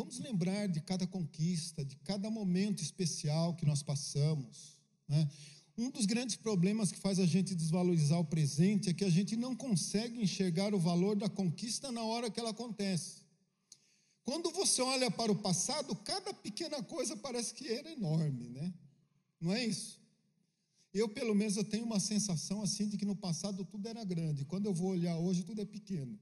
Vamos 0.00 0.18
lembrar 0.18 0.66
de 0.66 0.80
cada 0.80 1.06
conquista, 1.06 1.84
de 1.84 1.94
cada 1.96 2.30
momento 2.30 2.82
especial 2.82 3.54
que 3.54 3.66
nós 3.66 3.82
passamos. 3.82 4.80
Né? 5.06 5.30
Um 5.76 5.90
dos 5.90 6.06
grandes 6.06 6.36
problemas 6.36 6.90
que 6.90 6.98
faz 6.98 7.18
a 7.18 7.26
gente 7.26 7.54
desvalorizar 7.54 8.18
o 8.18 8.24
presente 8.24 8.88
é 8.88 8.94
que 8.94 9.04
a 9.04 9.10
gente 9.10 9.36
não 9.36 9.54
consegue 9.54 10.18
enxergar 10.18 10.72
o 10.72 10.78
valor 10.78 11.16
da 11.16 11.28
conquista 11.28 11.92
na 11.92 12.02
hora 12.02 12.30
que 12.30 12.40
ela 12.40 12.48
acontece. 12.48 13.26
Quando 14.24 14.50
você 14.52 14.80
olha 14.80 15.10
para 15.10 15.30
o 15.32 15.36
passado, 15.36 15.94
cada 15.96 16.32
pequena 16.32 16.82
coisa 16.82 17.14
parece 17.14 17.52
que 17.52 17.68
era 17.68 17.92
enorme, 17.92 18.48
né? 18.48 18.72
Não 19.38 19.52
é 19.52 19.66
isso? 19.66 20.00
Eu, 20.94 21.10
pelo 21.10 21.34
menos, 21.34 21.58
eu 21.58 21.64
tenho 21.64 21.84
uma 21.84 22.00
sensação 22.00 22.62
assim 22.62 22.88
de 22.88 22.96
que 22.96 23.04
no 23.04 23.14
passado 23.14 23.66
tudo 23.66 23.86
era 23.86 24.02
grande. 24.02 24.46
Quando 24.46 24.64
eu 24.64 24.72
vou 24.72 24.92
olhar 24.92 25.18
hoje, 25.18 25.44
tudo 25.44 25.60
é 25.60 25.66
pequeno. 25.66 26.18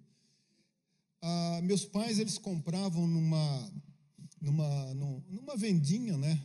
Ah, 1.21 1.61
meus 1.63 1.85
pais, 1.85 2.19
eles 2.19 2.39
compravam 2.39 3.07
numa, 3.07 3.73
numa, 4.41 4.95
numa 4.95 5.57
vendinha, 5.57 6.17
né? 6.17 6.41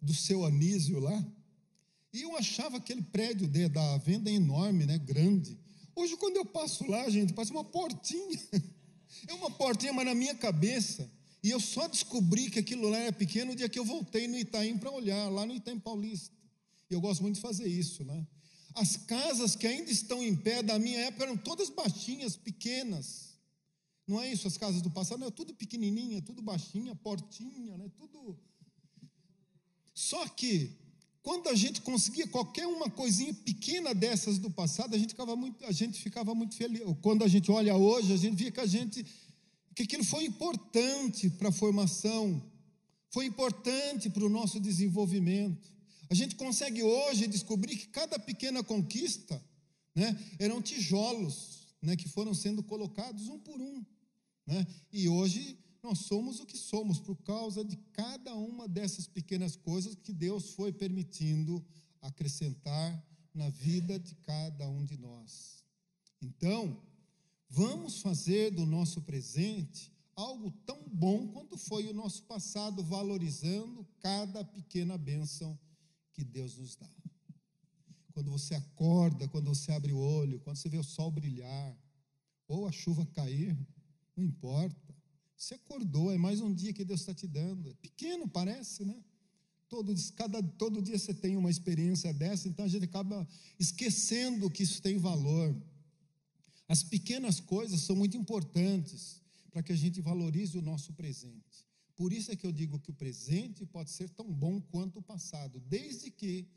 Do 0.00 0.12
seu 0.12 0.44
Anísio 0.44 1.00
lá. 1.00 1.24
E 2.12 2.22
eu 2.22 2.36
achava 2.36 2.76
aquele 2.76 3.02
prédio 3.02 3.48
de, 3.48 3.68
da 3.68 3.96
venda 3.98 4.30
enorme, 4.30 4.86
né? 4.86 4.98
Grande. 4.98 5.58
Hoje, 5.96 6.16
quando 6.16 6.36
eu 6.36 6.44
passo 6.44 6.88
lá, 6.88 7.08
gente, 7.08 7.32
parece 7.32 7.52
uma 7.52 7.64
portinha. 7.64 8.40
É 9.28 9.32
uma 9.32 9.48
portinha, 9.48 9.92
mas 9.92 10.04
na 10.04 10.14
minha 10.14 10.34
cabeça. 10.34 11.08
E 11.42 11.48
eu 11.48 11.60
só 11.60 11.86
descobri 11.86 12.50
que 12.50 12.58
aquilo 12.58 12.88
lá 12.88 12.98
era 12.98 13.12
pequeno 13.12 13.52
no 13.52 13.56
dia 13.56 13.68
que 13.68 13.78
eu 13.78 13.84
voltei 13.84 14.26
no 14.26 14.36
Itaim 14.36 14.76
para 14.76 14.90
olhar, 14.90 15.28
lá 15.28 15.46
no 15.46 15.54
Itaim 15.54 15.78
Paulista. 15.78 16.34
Eu 16.90 17.00
gosto 17.00 17.22
muito 17.22 17.36
de 17.36 17.40
fazer 17.40 17.68
isso, 17.68 18.04
né? 18.04 18.26
As 18.74 18.96
casas 18.96 19.54
que 19.54 19.66
ainda 19.66 19.90
estão 19.90 20.22
em 20.22 20.34
pé 20.34 20.62
da 20.62 20.78
minha 20.78 20.98
época 21.00 21.24
eram 21.24 21.36
todas 21.36 21.70
baixinhas, 21.70 22.36
pequenas. 22.36 23.33
Não 24.06 24.20
é 24.20 24.30
isso, 24.30 24.46
as 24.46 24.58
casas 24.58 24.82
do 24.82 24.90
passado, 24.90 25.20
não, 25.20 25.28
é 25.28 25.30
tudo 25.30 25.54
pequenininha, 25.54 26.20
tudo 26.20 26.42
baixinha, 26.42 26.94
portinha, 26.94 27.78
né? 27.78 27.90
Tudo. 27.96 28.38
Só 29.94 30.28
que 30.28 30.76
quando 31.22 31.48
a 31.48 31.54
gente 31.54 31.80
conseguia 31.80 32.28
qualquer 32.28 32.66
uma 32.66 32.90
coisinha 32.90 33.32
pequena 33.32 33.94
dessas 33.94 34.38
do 34.38 34.50
passado, 34.50 34.94
a 34.94 34.98
gente 34.98 35.10
ficava 35.10 35.34
muito, 35.34 35.64
a 35.64 35.72
gente 35.72 35.98
ficava 35.98 36.34
muito 36.34 36.54
feliz. 36.54 36.82
Quando 37.00 37.24
a 37.24 37.28
gente 37.28 37.50
olha 37.50 37.74
hoje, 37.74 38.12
a 38.12 38.16
gente 38.16 38.44
vê 38.44 38.50
que 38.50 38.60
a 38.60 38.66
gente 38.66 39.06
que 39.74 39.84
aquilo 39.84 40.04
foi 40.04 40.24
importante 40.24 41.28
para 41.30 41.48
a 41.48 41.52
formação, 41.52 42.42
foi 43.10 43.24
importante 43.24 44.10
para 44.10 44.24
o 44.24 44.28
nosso 44.28 44.60
desenvolvimento. 44.60 45.72
A 46.10 46.14
gente 46.14 46.36
consegue 46.36 46.82
hoje 46.82 47.26
descobrir 47.26 47.76
que 47.76 47.88
cada 47.88 48.18
pequena 48.18 48.62
conquista 48.62 49.42
né, 49.94 50.16
eram 50.38 50.60
tijolos 50.60 51.68
né, 51.80 51.96
que 51.96 52.08
foram 52.08 52.34
sendo 52.34 52.62
colocados 52.62 53.28
um 53.28 53.38
por 53.38 53.60
um. 53.60 53.84
Né? 54.46 54.66
E 54.92 55.08
hoje 55.08 55.58
nós 55.82 56.00
somos 56.00 56.40
o 56.40 56.46
que 56.46 56.56
somos 56.56 56.98
por 56.98 57.16
causa 57.16 57.64
de 57.64 57.76
cada 57.92 58.34
uma 58.34 58.66
dessas 58.66 59.06
pequenas 59.06 59.56
coisas 59.56 59.94
que 59.94 60.12
Deus 60.12 60.50
foi 60.50 60.72
permitindo 60.72 61.64
acrescentar 62.00 63.04
na 63.34 63.48
vida 63.50 63.98
de 63.98 64.14
cada 64.16 64.68
um 64.68 64.84
de 64.84 64.96
nós. 64.96 65.64
Então, 66.22 66.80
vamos 67.50 68.00
fazer 68.00 68.50
do 68.50 68.64
nosso 68.64 69.02
presente 69.02 69.92
algo 70.16 70.50
tão 70.64 70.88
bom 70.88 71.28
quanto 71.28 71.58
foi 71.58 71.88
o 71.88 71.92
nosso 71.92 72.22
passado, 72.22 72.82
valorizando 72.82 73.86
cada 74.00 74.44
pequena 74.44 74.96
bênção 74.96 75.58
que 76.12 76.24
Deus 76.24 76.56
nos 76.56 76.76
dá. 76.76 76.88
Quando 78.12 78.30
você 78.30 78.54
acorda, 78.54 79.26
quando 79.28 79.48
você 79.48 79.72
abre 79.72 79.92
o 79.92 79.98
olho, 79.98 80.38
quando 80.40 80.56
você 80.56 80.68
vê 80.68 80.78
o 80.78 80.84
sol 80.84 81.10
brilhar, 81.10 81.76
ou 82.46 82.66
a 82.66 82.72
chuva 82.72 83.04
cair, 83.06 83.56
não 84.16 84.24
importa. 84.24 84.94
Você 85.36 85.54
acordou, 85.54 86.12
é 86.12 86.16
mais 86.16 86.40
um 86.40 86.52
dia 86.52 86.72
que 86.72 86.84
Deus 86.84 87.00
está 87.00 87.12
te 87.12 87.26
dando. 87.26 87.70
É 87.70 87.74
pequeno, 87.74 88.28
parece, 88.28 88.84
né? 88.84 89.02
Todo, 89.68 89.94
cada, 90.14 90.42
todo 90.42 90.82
dia 90.82 90.98
você 90.98 91.12
tem 91.12 91.36
uma 91.36 91.50
experiência 91.50 92.12
dessa, 92.12 92.48
então 92.48 92.64
a 92.64 92.68
gente 92.68 92.84
acaba 92.84 93.26
esquecendo 93.58 94.50
que 94.50 94.62
isso 94.62 94.80
tem 94.80 94.98
valor. 94.98 95.54
As 96.68 96.82
pequenas 96.82 97.40
coisas 97.40 97.80
são 97.80 97.96
muito 97.96 98.16
importantes 98.16 99.20
para 99.50 99.62
que 99.62 99.72
a 99.72 99.76
gente 99.76 100.00
valorize 100.00 100.56
o 100.56 100.62
nosso 100.62 100.92
presente. 100.92 101.66
Por 101.96 102.12
isso 102.12 102.32
é 102.32 102.36
que 102.36 102.46
eu 102.46 102.52
digo 102.52 102.78
que 102.78 102.90
o 102.90 102.94
presente 102.94 103.64
pode 103.66 103.90
ser 103.90 104.08
tão 104.10 104.32
bom 104.32 104.60
quanto 104.60 104.98
o 104.98 105.02
passado, 105.02 105.60
desde 105.60 106.10
que 106.10 106.48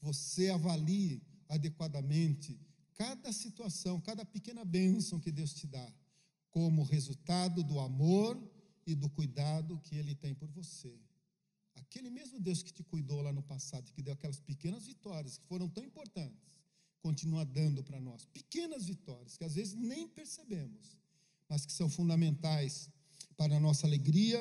você 0.00 0.50
avalie 0.50 1.22
adequadamente 1.48 2.58
cada 2.94 3.32
situação, 3.32 4.00
cada 4.00 4.24
pequena 4.24 4.64
bênção 4.64 5.18
que 5.18 5.32
Deus 5.32 5.54
te 5.54 5.66
dá, 5.66 5.92
como 6.52 6.84
resultado 6.84 7.64
do 7.64 7.80
amor 7.80 8.40
e 8.86 8.94
do 8.94 9.08
cuidado 9.08 9.80
que 9.80 9.96
Ele 9.96 10.14
tem 10.14 10.34
por 10.34 10.48
você. 10.50 10.94
Aquele 11.74 12.10
mesmo 12.10 12.38
Deus 12.38 12.62
que 12.62 12.72
te 12.72 12.84
cuidou 12.84 13.22
lá 13.22 13.32
no 13.32 13.42
passado, 13.42 13.90
que 13.92 14.02
deu 14.02 14.12
aquelas 14.12 14.38
pequenas 14.38 14.86
vitórias 14.86 15.38
que 15.38 15.46
foram 15.46 15.68
tão 15.68 15.82
importantes, 15.82 16.52
continua 17.00 17.44
dando 17.44 17.82
para 17.82 18.00
nós 18.00 18.24
pequenas 18.26 18.86
vitórias 18.86 19.36
que 19.36 19.44
às 19.44 19.54
vezes 19.54 19.74
nem 19.74 20.06
percebemos, 20.06 20.96
mas 21.48 21.66
que 21.66 21.72
são 21.72 21.88
fundamentais 21.88 22.88
para 23.36 23.56
a 23.56 23.60
nossa 23.60 23.86
alegria 23.86 24.40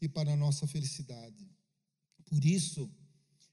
e 0.00 0.08
para 0.08 0.32
a 0.32 0.36
nossa 0.36 0.66
felicidade. 0.66 1.48
Por 2.24 2.44
isso 2.44 2.90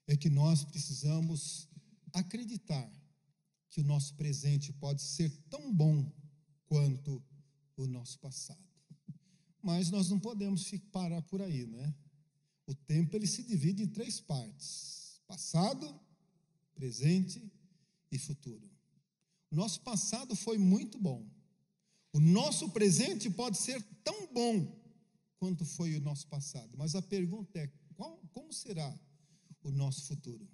é 0.08 0.16
que 0.16 0.30
nós 0.30 0.64
precisamos 0.64 1.68
acreditar 2.14 2.90
que 3.70 3.82
o 3.82 3.84
nosso 3.84 4.16
presente 4.16 4.72
pode 4.74 5.02
ser 5.02 5.30
tão 5.50 5.72
bom 5.74 6.12
quanto 6.66 7.22
o 7.84 7.88
nosso 7.88 8.20
passado. 8.20 8.68
Mas 9.62 9.90
nós 9.90 10.10
não 10.10 10.20
podemos 10.20 10.70
parar 10.92 11.22
por 11.24 11.42
aí, 11.42 11.66
né? 11.66 11.94
O 12.66 12.74
tempo 12.74 13.16
ele 13.16 13.28
se 13.28 13.44
divide 13.44 13.84
em 13.84 13.88
três 13.88 14.20
partes: 14.20 15.22
passado, 15.28 16.00
presente 16.76 17.52
e 18.12 18.18
futuro. 18.18 18.70
Nosso 19.52 19.82
passado 19.82 20.36
foi 20.36 20.58
muito 20.58 20.98
bom. 21.00 21.28
O 22.14 22.20
nosso 22.20 22.70
presente 22.70 23.30
pode 23.30 23.58
ser 23.58 23.82
tão 24.04 24.28
bom 24.34 24.80
quanto 25.38 25.66
foi 25.66 25.96
o 25.96 26.02
nosso 26.02 26.28
passado. 26.28 26.78
Mas 26.78 26.96
a 26.96 27.02
pergunta 27.02 27.60
é: 27.60 27.68
qual, 27.96 28.18
como 28.32 28.54
será 28.54 28.98
o 29.64 29.72
nosso 29.72 30.06
futuro? 30.06 30.48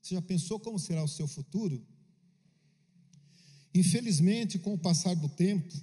Você 0.00 0.14
já 0.14 0.22
pensou 0.22 0.60
como 0.60 0.78
será 0.78 1.02
o 1.02 1.08
seu 1.08 1.26
futuro? 1.26 1.84
Infelizmente, 3.74 4.58
com 4.58 4.74
o 4.74 4.78
passar 4.78 5.14
do 5.14 5.28
tempo, 5.28 5.74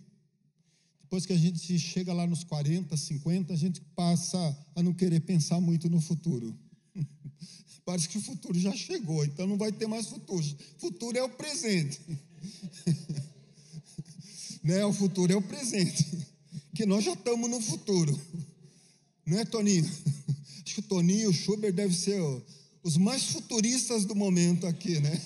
depois 1.15 1.25
que 1.25 1.31
a 1.31 1.37
gente 1.37 1.79
chega 1.79 2.11
lá 2.11 2.27
nos 2.27 2.43
40, 2.43 2.97
50, 2.97 3.53
a 3.53 3.55
gente 3.55 3.79
passa 3.95 4.37
a 4.75 4.83
não 4.83 4.93
querer 4.93 5.21
pensar 5.21 5.61
muito 5.61 5.89
no 5.89 6.01
futuro. 6.01 6.53
Parece 7.85 8.09
que 8.09 8.17
o 8.17 8.21
futuro 8.21 8.59
já 8.59 8.73
chegou, 8.75 9.23
então 9.23 9.47
não 9.47 9.57
vai 9.57 9.71
ter 9.71 9.87
mais 9.87 10.07
futuro. 10.07 10.43
Futuro 10.77 11.17
é 11.17 11.23
o 11.23 11.29
presente. 11.29 12.01
né? 14.61 14.83
O 14.85 14.91
futuro 14.91 15.31
é 15.31 15.37
o 15.37 15.41
presente. 15.41 16.05
Que 16.73 16.85
nós 16.85 17.05
já 17.05 17.13
estamos 17.13 17.49
no 17.49 17.61
futuro. 17.61 18.19
Não 19.25 19.39
é, 19.39 19.45
Toninho? 19.45 19.85
Acho 20.65 20.75
que 20.75 20.79
o 20.81 20.83
Toninho 20.83 21.21
e 21.21 21.27
o 21.27 21.33
Schubert 21.33 21.71
devem 21.71 21.95
ser 21.95 22.21
os 22.83 22.97
mais 22.97 23.23
futuristas 23.23 24.03
do 24.03 24.15
momento 24.15 24.67
aqui, 24.67 24.99
né? 24.99 25.21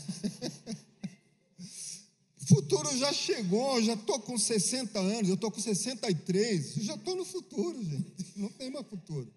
Futuro 2.89 2.97
já 2.97 3.13
chegou, 3.13 3.81
já 3.81 3.93
estou 3.93 4.19
com 4.19 4.37
60 4.37 4.99
anos, 4.99 5.29
eu 5.29 5.35
estou 5.35 5.51
com 5.51 5.61
63, 5.61 6.75
já 6.75 6.95
estou 6.95 7.15
no 7.15 7.25
futuro, 7.25 7.83
gente. 7.83 8.25
Não 8.35 8.49
tem 8.49 8.69
mais 8.69 8.87
futuro. 8.87 9.31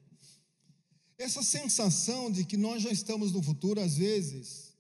Essa 1.19 1.43
sensação 1.43 2.31
de 2.31 2.45
que 2.45 2.57
nós 2.57 2.83
já 2.83 2.91
estamos 2.91 3.33
no 3.33 3.43
futuro, 3.43 3.81
às 3.81 3.97
vezes, 3.97 4.73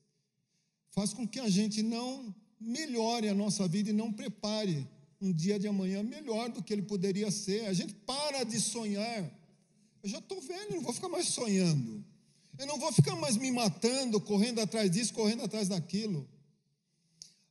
faz 0.90 1.12
com 1.12 1.26
que 1.26 1.38
a 1.38 1.48
gente 1.48 1.82
não 1.82 2.35
melhore 2.61 3.28
a 3.28 3.35
nossa 3.35 3.68
vida 3.68 3.90
e 3.90 3.92
não 3.92 4.12
prepare 4.12 4.88
um 5.20 5.32
dia 5.32 5.58
de 5.58 5.68
amanhã 5.68 6.02
melhor 6.02 6.48
do 6.48 6.62
que 6.62 6.72
ele 6.72 6.82
poderia 6.82 7.30
ser. 7.30 7.66
A 7.66 7.72
gente 7.72 7.94
para 7.94 8.44
de 8.44 8.61
sonhar. 8.61 9.30
Eu 10.02 10.08
já 10.08 10.18
estou 10.18 10.40
velho, 10.40 10.76
não 10.76 10.82
vou 10.82 10.92
ficar 10.92 11.08
mais 11.08 11.28
sonhando. 11.28 12.04
Eu 12.58 12.66
não 12.66 12.78
vou 12.78 12.92
ficar 12.92 13.14
mais 13.16 13.37
me 13.37 13.50
matando, 13.50 14.20
correndo 14.20 14.61
atrás 14.61 14.90
disso, 14.90 15.14
correndo 15.14 15.42
atrás 15.42 15.68
daquilo. 15.68 16.28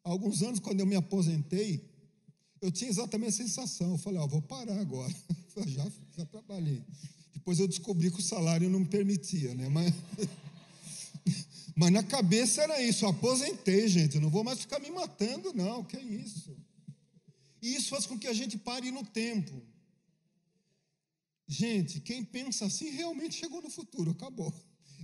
Alguns 0.04 0.42
anos, 0.42 0.60
quando 0.60 0.80
eu 0.80 0.86
me 0.86 0.96
aposentei, 0.96 1.90
eu 2.62 2.72
tinha 2.72 2.90
exatamente 2.90 3.30
a 3.30 3.46
sensação. 3.46 3.92
Eu 3.92 3.98
falei, 3.98 4.20
ó, 4.20 4.28
vou 4.28 4.42
parar 4.42 4.80
agora. 4.80 5.14
Já, 5.68 5.86
já 6.16 6.26
trabalhei. 6.26 6.82
Depois 7.34 7.60
eu 7.60 7.68
descobri 7.68 8.10
que 8.10 8.20
o 8.20 8.24
salário 8.24 8.70
não 8.70 8.80
me 8.80 8.86
permitia, 8.86 9.54
né? 9.54 9.68
Mas, 9.68 9.94
mas 11.76 11.92
na 11.92 12.04
cabeça 12.04 12.62
era 12.62 12.82
isso. 12.82 13.06
Aposentei, 13.06 13.86
gente. 13.90 14.18
Não 14.18 14.30
vou 14.30 14.46
mais 14.46 14.62
ficar 14.62 14.80
me 14.80 14.90
matando, 14.90 15.54
não. 15.54 15.84
Que 15.84 15.98
é 15.98 16.02
isso? 16.02 16.56
E 17.62 17.76
isso 17.76 17.90
faz 17.90 18.06
com 18.06 18.18
que 18.18 18.28
a 18.28 18.34
gente 18.34 18.58
pare 18.58 18.92
no 18.92 19.04
tempo. 19.04 19.62
Gente, 21.48 22.00
quem 22.00 22.24
pensa 22.24 22.66
assim 22.66 22.90
realmente 22.92 23.36
chegou 23.36 23.62
no 23.62 23.70
futuro, 23.70 24.12
acabou. 24.12 24.54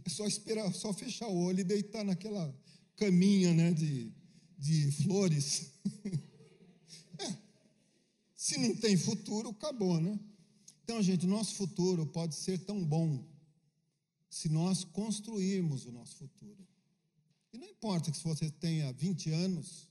É 0.06 0.10
só 0.10 0.26
esperar, 0.26 0.74
só 0.74 0.94
fechar 0.94 1.28
o 1.28 1.38
olho 1.38 1.60
e 1.60 1.64
deitar 1.66 2.06
naquela 2.06 2.56
caminha, 2.96 3.54
né, 3.54 3.74
de 3.74 4.12
de 4.58 4.92
flores. 5.04 5.72
é. 7.20 7.38
Se 8.36 8.58
não 8.58 8.76
tem 8.76 8.98
futuro, 8.98 9.50
acabou, 9.50 10.00
né? 10.00 10.20
Então, 10.84 11.02
gente, 11.04 11.26
o 11.26 11.30
nosso 11.30 11.56
futuro 11.56 12.06
pode 12.06 12.36
ser 12.36 12.60
tão 12.60 12.84
bom 12.84 13.24
se 14.30 14.50
nós 14.50 14.84
construirmos 14.84 15.86
o 15.86 15.92
nosso 15.92 16.16
futuro. 16.16 16.68
E 17.52 17.58
não 17.58 17.68
importa 17.68 18.12
que 18.12 18.18
se 18.18 18.24
você 18.24 18.50
tenha 18.50 18.92
20 18.94 19.32
anos, 19.32 19.88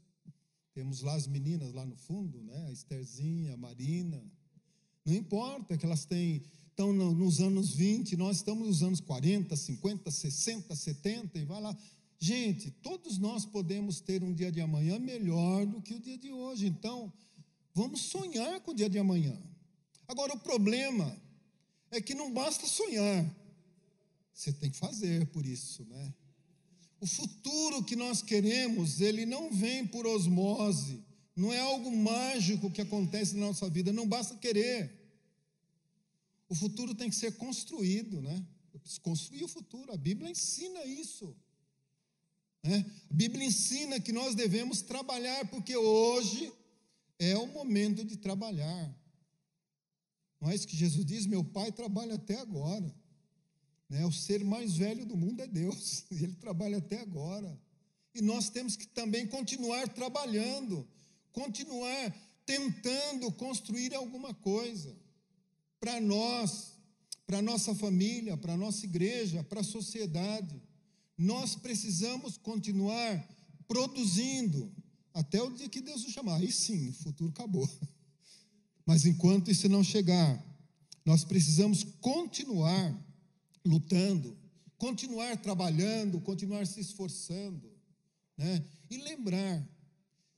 temos 0.73 1.01
lá 1.01 1.15
as 1.15 1.27
meninas 1.27 1.73
lá 1.73 1.85
no 1.85 1.97
fundo, 1.97 2.43
né? 2.43 2.67
A 2.67 2.73
Estherzinha, 2.73 3.55
a 3.55 3.57
Marina. 3.57 4.23
Não 5.05 5.15
importa 5.15 5.77
que 5.77 5.87
elas 5.87 6.05
têm, 6.05 6.43
estão 6.69 6.93
nos 6.93 7.41
anos 7.41 7.75
20, 7.75 8.17
nós 8.17 8.37
estamos 8.39 8.67
nos 8.67 8.83
anos 8.83 9.01
40, 9.01 9.57
50, 9.57 10.11
60, 10.11 10.77
70, 10.77 11.39
e 11.39 11.45
vai 11.45 11.61
lá. 11.61 11.77
Gente, 12.19 12.71
todos 12.71 13.19
nós 13.19 13.45
podemos 13.45 14.01
ter 14.01 14.23
um 14.23 14.33
dia 14.33 14.51
de 14.51 14.61
amanhã 14.61 14.99
melhor 14.99 15.67
do 15.67 15.83
que 15.83 15.95
o 15.95 16.01
dia 16.01 16.17
de 16.17 16.33
hoje. 16.33 16.67
Então, 16.67 17.13
vamos 17.75 18.03
sonhar 18.03 18.61
com 18.61 18.71
o 18.71 18.75
dia 18.75 18.89
de 18.89 18.99
amanhã. 18.99 19.37
Agora, 20.09 20.35
o 20.35 20.41
problema 20.41 21.15
é 21.91 22.01
que 22.01 22.15
não 22.15 22.33
basta 22.33 22.67
sonhar, 22.67 23.25
você 24.33 24.53
tem 24.53 24.71
que 24.71 24.77
fazer 24.77 25.27
por 25.29 25.47
isso, 25.47 25.85
né? 25.85 26.15
O 27.01 27.07
futuro 27.07 27.85
que 27.85 27.95
nós 27.95 28.23
queremos, 28.23 29.01
ele 29.01 29.27
não 29.27 29.51
vem 29.51 29.87
por 29.87 30.07
osmose, 30.07 31.05
não 31.35 31.53
é 31.53 31.61
algo 31.61 31.95
mágico 31.95 32.71
que 32.71 32.81
acontece 32.81 33.35
na 33.35 33.47
nossa 33.47 33.69
vida, 33.69 33.93
não 33.93 34.09
basta 34.09 34.37
querer. 34.37 34.91
O 36.49 36.55
futuro 36.55 36.95
tem 36.95 37.11
que 37.11 37.17
ser 37.17 37.37
construído, 37.37 38.23
né? 38.23 38.47
Eu 38.73 38.81
preciso 38.81 39.01
construir 39.03 39.45
o 39.45 39.49
futuro, 39.49 39.93
a 39.93 39.97
Bíblia 39.97 40.31
ensina 40.31 40.85
isso. 40.85 41.37
Né? 42.67 42.85
A 43.09 43.15
Bíblia 43.15 43.47
ensina 43.47 44.01
que 44.01 44.11
nós 44.11 44.35
devemos 44.35 44.83
trabalhar, 44.83 45.47
porque 45.49 45.77
hoje 45.77 46.53
é 47.17 47.37
o 47.39 47.47
momento 47.47 48.05
de 48.05 48.17
trabalhar. 48.17 48.95
Não 50.41 50.51
é 50.51 50.55
isso 50.55 50.67
que 50.67 50.77
Jesus 50.77 51.07
diz? 51.07 51.27
Meu 51.27 51.45
pai 51.45 51.71
trabalha 51.71 52.17
até 52.17 52.41
agora. 52.41 52.93
Né? 53.89 54.05
O 54.05 54.11
ser 54.11 54.45
mais 54.45 54.77
velho 54.77 55.07
do 55.07 55.17
mundo 55.17 55.41
é 55.43 55.47
Deus, 55.47 56.05
e 56.11 56.25
ele 56.25 56.35
trabalha 56.35 56.79
até 56.79 57.01
agora. 57.01 57.57
E 58.13 58.21
nós 58.21 58.51
temos 58.51 58.77
que 58.77 58.87
também 58.89 59.27
continuar 59.27 59.89
trabalhando, 59.89 60.87
continuar 61.33 62.13
tentando 62.45 63.31
construir 63.33 63.95
alguma 63.95 64.33
coisa 64.33 64.97
para 65.79 66.01
nós, 66.01 66.77
para 67.27 67.43
nossa 67.43 67.75
família, 67.75 68.37
para 68.37 68.57
nossa 68.57 68.85
igreja, 68.87 69.45
para 69.45 69.61
a 69.61 69.65
sociedade 69.65 70.66
nós 71.17 71.55
precisamos 71.55 72.37
continuar 72.37 73.27
produzindo 73.67 74.73
até 75.15 75.43
o 75.43 75.51
dia 75.51 75.69
que 75.69 75.81
Deus 75.81 76.03
nos 76.05 76.13
chamar. 76.13 76.37
Aí 76.37 76.53
sim, 76.53 76.91
o 76.91 76.93
futuro 76.93 77.31
acabou. 77.31 77.69
Mas 78.85 79.05
enquanto 79.07 79.51
isso 79.51 79.69
não 79.69 79.83
chegar, 79.83 80.45
nós 81.05 81.25
precisamos 81.25 81.85
continuar 82.01 82.95
lutando, 83.65 84.37
continuar 84.77 85.37
trabalhando, 85.39 86.21
continuar 86.21 86.67
se 86.67 86.81
esforçando, 86.81 87.73
né? 88.37 88.65
E 88.91 88.99
lembrar, 88.99 89.67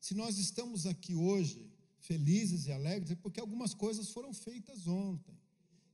se 0.01 0.14
nós 0.14 0.38
estamos 0.38 0.87
aqui 0.87 1.14
hoje 1.14 1.69
felizes 2.01 2.67
e 2.67 2.73
alegres, 2.73 3.11
é 3.11 3.17
porque 3.17 3.41
algumas 3.41 3.75
coisas 3.75 4.09
foram 4.11 4.33
feitas 4.33 4.87
ontem. 4.87 5.37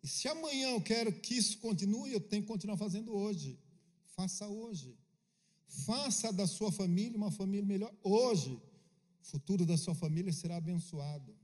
E 0.02 0.06
se 0.06 0.28
amanhã 0.28 0.68
eu 0.68 0.80
quero 0.80 1.12
que 1.12 1.34
isso 1.34 1.58
continue, 1.58 2.12
eu 2.12 2.20
tenho 2.20 2.42
que 2.42 2.48
continuar 2.48 2.76
fazendo 2.76 3.12
hoje. 3.12 3.58
Faça 4.16 4.48
hoje. 4.48 4.96
Faça 5.86 6.32
da 6.32 6.46
sua 6.46 6.70
família 6.70 7.16
uma 7.16 7.30
família 7.30 7.66
melhor 7.66 7.92
hoje. 8.02 8.60
O 9.22 9.26
futuro 9.26 9.66
da 9.66 9.76
sua 9.76 9.94
família 9.94 10.32
será 10.32 10.56
abençoado. 10.56 11.34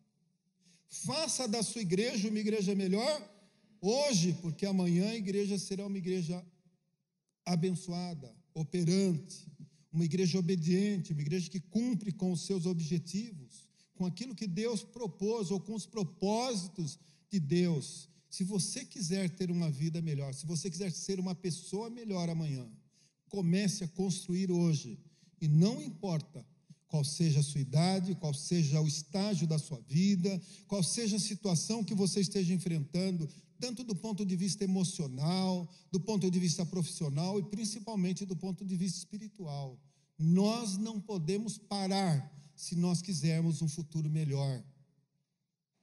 Faça 0.88 1.48
da 1.48 1.62
sua 1.62 1.83
igreja 1.83 2.28
uma 2.28 2.38
igreja 2.38 2.74
melhor 2.74 3.30
hoje, 3.80 4.33
porque 4.42 4.66
amanhã 4.66 5.11
a 5.11 5.16
igreja 5.16 5.59
será 5.59 5.87
uma 5.87 5.98
igreja 5.98 6.44
abençoada, 7.46 8.35
operante, 8.54 9.46
uma 9.92 10.04
igreja 10.04 10.38
obediente, 10.38 11.12
uma 11.12 11.22
igreja 11.22 11.50
que 11.50 11.61
cumpre 11.61 12.12
com 12.12 12.30
os 12.33 12.42
seus 12.42 12.66
objetivos, 12.66 13.66
com 13.94 14.04
aquilo 14.04 14.35
que 14.35 14.46
Deus 14.46 14.83
propôs 14.85 15.50
ou 15.50 15.61
com 15.61 15.74
os 15.74 15.87
propósitos 15.87 16.98
de 17.30 17.40
Deus. 17.40 18.10
Se 18.31 18.45
você 18.45 18.85
quiser 18.85 19.29
ter 19.29 19.51
uma 19.51 19.69
vida 19.69 20.01
melhor, 20.01 20.33
se 20.33 20.47
você 20.47 20.71
quiser 20.71 20.93
ser 20.93 21.19
uma 21.19 21.35
pessoa 21.35 21.90
melhor 21.90 22.31
amanhã, 22.31 22.71
comece 23.29 23.83
a 23.83 23.88
construir 23.88 24.53
hoje. 24.53 25.01
E 25.40 25.49
não 25.49 25.83
importa 25.83 26.47
qual 26.87 27.05
seja 27.05 27.40
a 27.40 27.43
sua 27.43 27.61
idade, 27.61 28.14
qual 28.14 28.33
seja 28.33 28.81
o 28.81 28.87
estágio 28.87 29.49
da 29.49 29.59
sua 29.59 29.81
vida, 29.81 30.40
qual 30.69 30.83
seja 30.83 31.16
a 31.16 31.21
situação 31.21 31.83
que 31.83 31.95
você 31.95 32.21
esteja 32.21 32.55
enfrentando, 32.55 33.29
tanto 33.59 33.83
do 33.83 33.97
ponto 33.97 34.25
de 34.25 34.37
vista 34.37 34.62
emocional, 34.62 35.69
do 35.90 35.99
ponto 35.99 36.31
de 36.31 36.38
vista 36.38 36.64
profissional 36.64 37.38
e 37.38 37.43
principalmente 37.43 38.25
do 38.25 38.37
ponto 38.37 38.64
de 38.64 38.77
vista 38.77 38.99
espiritual. 38.99 39.77
Nós 40.16 40.79
não 40.79 41.01
podemos 41.01 41.59
parar 41.59 42.33
se 42.55 42.77
nós 42.77 43.03
quisermos 43.03 43.61
um 43.61 43.69
futuro 43.69 44.09
melhor. 44.09 44.62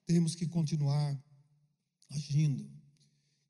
Temos 0.05 0.33
que 0.35 0.45
continuar 0.45 1.21
agindo. 2.09 2.69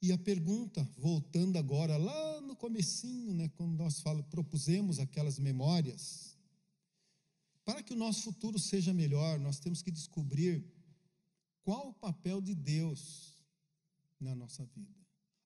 E 0.01 0.11
a 0.11 0.17
pergunta, 0.17 0.87
voltando 0.97 1.57
agora 1.57 1.97
lá 1.97 2.41
no 2.41 2.55
comecinho, 2.55 3.33
né, 3.33 3.49
quando 3.55 3.75
nós 3.75 3.99
fala, 3.99 4.21
propusemos 4.23 4.99
aquelas 4.99 5.39
memórias, 5.39 6.37
para 7.65 7.83
que 7.83 7.93
o 7.93 7.97
nosso 7.97 8.21
futuro 8.21 8.57
seja 8.59 8.93
melhor, 8.93 9.39
nós 9.39 9.59
temos 9.59 9.81
que 9.81 9.91
descobrir 9.91 10.63
qual 11.63 11.89
o 11.89 11.93
papel 11.93 12.39
de 12.39 12.55
Deus 12.55 13.33
na 14.19 14.33
nossa 14.35 14.63
vida. 14.65 14.95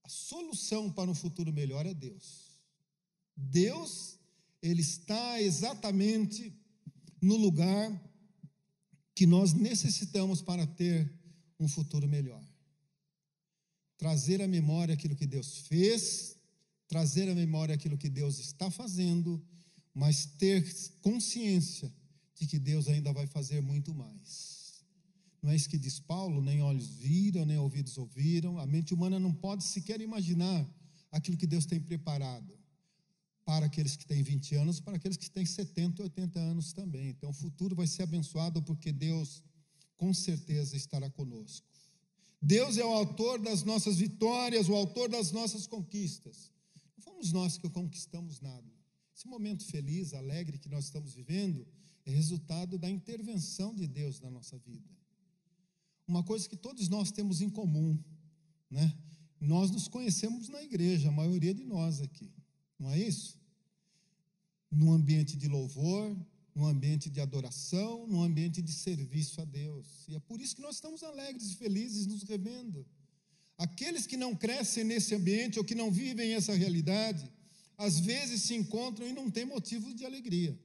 A 0.04 0.10
solução 0.10 0.92
para 0.92 1.10
um 1.10 1.16
futuro 1.16 1.52
melhor 1.52 1.86
é 1.86 1.94
Deus. 1.94 2.60
Deus, 3.36 4.20
ele 4.62 4.82
está 4.82 5.42
exatamente 5.42 6.54
no 7.22 7.38
lugar 7.38 7.90
que 9.16 9.26
nós 9.26 9.54
necessitamos 9.54 10.42
para 10.42 10.68
ter 10.68 11.12
um 11.60 11.68
futuro 11.68 12.08
melhor. 12.08 12.44
Trazer 14.02 14.42
à 14.42 14.48
memória 14.48 14.96
aquilo 14.96 15.16
que 15.16 15.28
Deus 15.28 15.60
fez, 15.60 16.36
trazer 16.88 17.30
à 17.30 17.36
memória 17.36 17.76
aquilo 17.76 18.00
que 18.00 18.10
Deus 18.10 18.40
está 18.40 18.72
fazendo, 18.72 19.40
mas 19.94 20.26
ter 20.26 20.66
consciência 21.02 21.94
de 22.34 22.48
que 22.48 22.58
Deus 22.58 22.88
ainda 22.88 23.14
vai 23.14 23.28
fazer 23.28 23.62
muito 23.62 23.94
mais. 23.94 24.84
Não 25.40 25.52
é 25.52 25.56
isso 25.56 25.70
que 25.70 25.78
diz 25.78 26.00
Paulo? 26.00 26.42
Nem 26.42 26.64
olhos 26.64 26.88
viram, 26.88 27.46
nem 27.46 27.60
ouvidos 27.60 27.96
ouviram. 28.00 28.58
A 28.58 28.66
mente 28.66 28.92
humana 28.92 29.20
não 29.20 29.32
pode 29.32 29.64
sequer 29.64 30.02
imaginar 30.02 30.68
aquilo 31.12 31.38
que 31.38 31.46
Deus 31.46 31.68
tem 31.68 31.80
preparado 31.80 32.58
para 33.46 33.68
aqueles 33.68 33.96
que 33.96 34.08
têm 34.08 34.24
20 34.24 34.56
anos, 34.56 34.80
para 34.80 34.96
aqueles 34.96 35.18
que 35.18 35.30
têm 35.30 35.46
70, 35.46 36.02
80 36.02 36.40
anos 36.40 36.74
também. 36.74 37.10
Então, 37.10 37.30
o 37.30 37.34
futuro 37.34 37.76
vai 37.76 37.86
ser 37.86 38.02
abençoado 38.02 38.64
porque 38.64 38.92
Deus, 38.92 39.44
com 39.96 40.12
certeza, 40.12 40.76
estará 40.76 41.08
conosco. 41.08 41.71
Deus 42.42 42.78
é 42.78 42.86
o 42.86 42.94
autor 42.94 43.40
das 43.40 43.64
nossas 43.64 43.98
vitórias, 43.98 44.68
o 44.68 44.76
autor 44.76 45.10
das 45.10 45.32
nossas 45.32 45.68
conquistas. 45.68 46.52
Não 46.98 47.04
fomos 47.04 47.32
nós 47.32 47.58
que 47.58 47.70
conquistamos 47.70 48.42
nada. 48.42 48.68
Esse 49.16 49.28
momento 49.28 49.64
feliz, 49.66 50.14
alegre 50.14 50.58
que 50.58 50.70
nós 50.70 50.86
estamos 50.86 51.14
vivendo 51.14 51.68
é 52.06 52.12
resultado 52.12 52.78
da 52.78 52.90
intervenção 52.90 53.76
de 53.76 53.86
Deus 53.88 54.20
na 54.20 54.30
nossa 54.30 54.58
vida 54.58 54.90
uma 56.12 56.24
coisa 56.24 56.48
que 56.48 56.58
todos 56.58 56.90
nós 56.90 57.10
temos 57.10 57.40
em 57.42 57.50
comum, 57.50 57.98
né? 58.70 58.98
Nós 59.40 59.72
nos 59.72 59.88
conhecemos 59.88 60.50
na 60.50 60.62
igreja, 60.62 61.10
a 61.10 61.12
maioria 61.12 61.54
de 61.54 61.64
nós 61.64 62.02
aqui, 62.02 62.32
não 62.78 62.92
é 62.92 63.00
isso? 63.00 63.40
No 64.70 64.92
ambiente 64.92 65.38
de 65.38 65.48
louvor, 65.48 66.16
no 66.54 66.66
ambiente 66.66 67.10
de 67.10 67.22
adoração, 67.22 68.06
no 68.08 68.22
ambiente 68.22 68.62
de 68.62 68.72
serviço 68.72 69.42
a 69.42 69.46
Deus. 69.46 70.06
E 70.08 70.16
é 70.16 70.20
por 70.20 70.42
isso 70.42 70.56
que 70.56 70.62
nós 70.62 70.76
estamos 70.76 71.04
alegres 71.04 71.52
e 71.52 71.56
felizes 71.56 72.06
nos 72.06 72.24
revendo. 72.24 72.86
Aqueles 73.58 74.06
que 74.06 74.18
não 74.18 74.36
crescem 74.36 74.84
nesse 74.84 75.16
ambiente 75.16 75.60
ou 75.60 75.66
que 75.66 75.76
não 75.76 75.92
vivem 75.92 76.34
essa 76.34 76.54
realidade, 76.54 77.32
às 77.78 78.00
vezes 78.00 78.44
se 78.44 78.56
encontram 78.56 79.08
e 79.08 79.14
não 79.14 79.30
têm 79.30 79.46
motivos 79.46 79.96
de 79.96 80.06
alegria. 80.06 80.58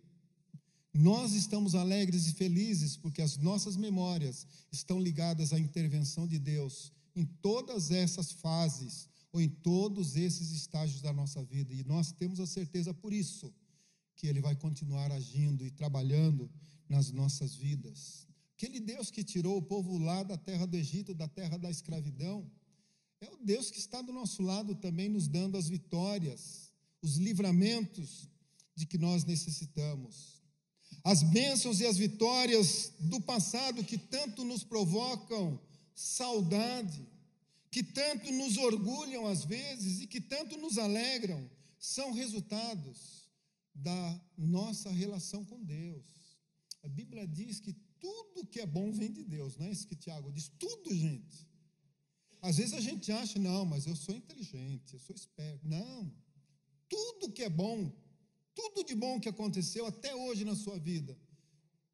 Nós 0.92 1.34
estamos 1.34 1.74
alegres 1.74 2.26
e 2.26 2.32
felizes 2.32 2.96
porque 2.96 3.20
as 3.20 3.36
nossas 3.36 3.76
memórias 3.76 4.46
estão 4.72 4.98
ligadas 4.98 5.52
à 5.52 5.58
intervenção 5.58 6.26
de 6.26 6.38
Deus 6.38 6.92
em 7.14 7.24
todas 7.24 7.90
essas 7.90 8.32
fases 8.32 9.08
ou 9.30 9.40
em 9.40 9.48
todos 9.48 10.16
esses 10.16 10.50
estágios 10.52 11.02
da 11.02 11.12
nossa 11.12 11.42
vida. 11.44 11.74
E 11.74 11.84
nós 11.84 12.12
temos 12.12 12.40
a 12.40 12.46
certeza 12.46 12.94
por 12.94 13.12
isso 13.12 13.52
que 14.16 14.26
Ele 14.26 14.40
vai 14.40 14.56
continuar 14.56 15.12
agindo 15.12 15.64
e 15.64 15.70
trabalhando 15.70 16.50
nas 16.88 17.12
nossas 17.12 17.54
vidas. 17.54 18.26
Aquele 18.56 18.80
Deus 18.80 19.10
que 19.10 19.22
tirou 19.22 19.58
o 19.58 19.62
povo 19.62 19.98
lá 19.98 20.22
da 20.22 20.36
terra 20.36 20.66
do 20.66 20.76
Egito, 20.76 21.14
da 21.14 21.28
terra 21.28 21.58
da 21.58 21.70
escravidão, 21.70 22.50
é 23.20 23.28
o 23.30 23.36
Deus 23.44 23.70
que 23.70 23.78
está 23.78 24.02
do 24.02 24.12
nosso 24.12 24.42
lado 24.42 24.74
também, 24.74 25.08
nos 25.08 25.28
dando 25.28 25.56
as 25.56 25.68
vitórias, 25.68 26.72
os 27.02 27.16
livramentos 27.16 28.28
de 28.74 28.86
que 28.86 28.98
nós 28.98 29.24
necessitamos 29.24 30.36
as 31.06 31.22
bênçãos 31.22 31.78
e 31.78 31.86
as 31.86 31.96
vitórias 31.96 32.92
do 32.98 33.20
passado 33.20 33.84
que 33.84 33.96
tanto 33.96 34.44
nos 34.44 34.64
provocam 34.64 35.56
saudade, 35.94 37.06
que 37.70 37.80
tanto 37.80 38.32
nos 38.32 38.56
orgulham 38.56 39.24
às 39.24 39.44
vezes 39.44 40.00
e 40.00 40.08
que 40.08 40.20
tanto 40.20 40.56
nos 40.56 40.78
alegram, 40.78 41.48
são 41.78 42.12
resultados 42.12 43.15
da 43.76 44.20
nossa 44.36 44.90
relação 44.90 45.44
com 45.44 45.62
Deus. 45.62 46.04
A 46.82 46.88
Bíblia 46.88 47.26
diz 47.26 47.60
que 47.60 47.72
tudo 47.98 48.46
que 48.46 48.60
é 48.60 48.66
bom 48.66 48.92
vem 48.92 49.12
de 49.12 49.24
Deus, 49.24 49.56
não 49.56 49.66
é 49.66 49.70
isso 49.70 49.86
que 49.86 49.96
Tiago 49.96 50.32
diz? 50.32 50.48
Tudo, 50.58 50.94
gente. 50.94 51.46
Às 52.40 52.56
vezes 52.58 52.74
a 52.74 52.80
gente 52.80 53.10
acha, 53.10 53.38
não, 53.38 53.64
mas 53.64 53.86
eu 53.86 53.96
sou 53.96 54.14
inteligente, 54.14 54.94
eu 54.94 55.00
sou 55.00 55.14
esperto. 55.14 55.66
Não. 55.66 56.12
Tudo 56.88 57.32
que 57.32 57.42
é 57.42 57.50
bom 57.50 57.92
tudo 58.56 58.82
de 58.82 58.94
bom 58.94 59.20
que 59.20 59.28
aconteceu 59.28 59.84
até 59.84 60.14
hoje 60.14 60.42
na 60.42 60.56
sua 60.56 60.78
vida 60.78 61.14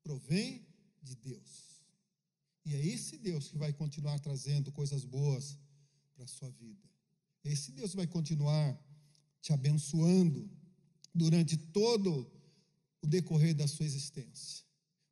provém 0.05 0.65
de 1.03 1.17
Deus. 1.17 1.83
E 2.65 2.73
é 2.77 2.87
esse 2.87 3.19
Deus 3.19 3.49
que 3.49 3.59
vai 3.59 3.73
continuar 3.73 4.21
trazendo 4.21 4.71
coisas 4.71 5.05
boas 5.05 5.59
para 6.15 6.25
a 6.25 6.29
sua 6.29 6.49
vida. 6.51 6.89
Esse 7.43 7.73
Deus 7.73 7.93
vai 7.95 8.07
continuar 8.07 8.81
te 9.41 9.53
abençoando 9.53 10.49
durante 11.15 11.57
todo 11.57 12.31
o 13.03 13.07
decorrer 13.07 13.55
da 13.55 13.67
sua 13.67 13.87
existência. 13.87 14.65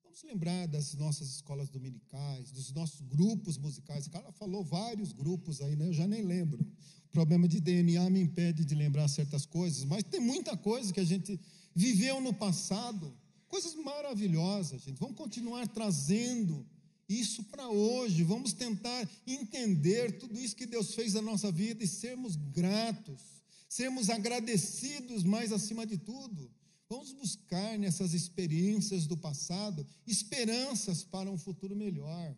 Vamos 0.03 0.23
lembrar 0.23 0.67
das 0.67 0.95
nossas 0.95 1.29
escolas 1.31 1.69
dominicais, 1.71 2.51
dos 2.51 2.73
nossos 2.73 3.01
grupos 3.01 3.57
musicais. 3.57 4.07
O 4.07 4.11
cara 4.11 4.31
falou 4.33 4.63
vários 4.63 5.13
grupos 5.13 5.61
aí, 5.61 5.75
né? 5.77 5.87
Eu 5.89 5.93
já 5.93 6.07
nem 6.07 6.23
lembro. 6.23 6.61
O 7.07 7.09
problema 7.11 7.49
de 7.49 7.61
DNA 7.61 8.09
me 8.11 8.21
impede 8.21 8.65
de 8.65 8.75
lembrar 8.75 9.09
certas 9.09 9.47
coisas, 9.47 9.85
mas 9.85 10.05
tem 10.05 10.21
muita 10.21 10.57
coisa 10.57 10.93
que 10.93 11.01
a 11.01 11.05
gente 11.05 11.41
viveu 11.75 12.21
no 12.21 12.35
passado, 12.35 13.17
coisas 13.49 13.75
maravilhosas, 13.75 14.83
gente. 14.83 14.99
Vamos 14.99 15.17
continuar 15.17 15.67
trazendo 15.69 16.67
isso 17.09 17.43
para 17.45 17.69
hoje. 17.69 18.23
Vamos 18.23 18.53
tentar 18.53 19.09
entender 19.27 20.19
tudo 20.19 20.39
isso 20.39 20.55
que 20.55 20.67
Deus 20.67 20.95
fez 20.95 21.15
na 21.15 21.23
nossa 21.23 21.51
vida 21.51 21.83
e 21.83 21.89
sermos 21.89 22.37
gratos, 22.37 23.40
sermos 23.71 24.11
agradecidos, 24.11 25.23
mais 25.23 25.53
acima 25.53 25.87
de 25.87 25.97
tudo. 25.97 26.51
Vamos 26.89 27.13
buscar 27.13 27.79
nessas 27.79 28.13
experiências 28.13 29.07
do 29.07 29.17
passado 29.17 29.87
esperanças 30.05 31.05
para 31.05 31.31
um 31.31 31.39
futuro 31.39 31.77
melhor, 31.77 32.37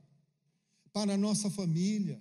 para 0.93 1.15
a 1.15 1.17
nossa 1.17 1.49
família, 1.49 2.21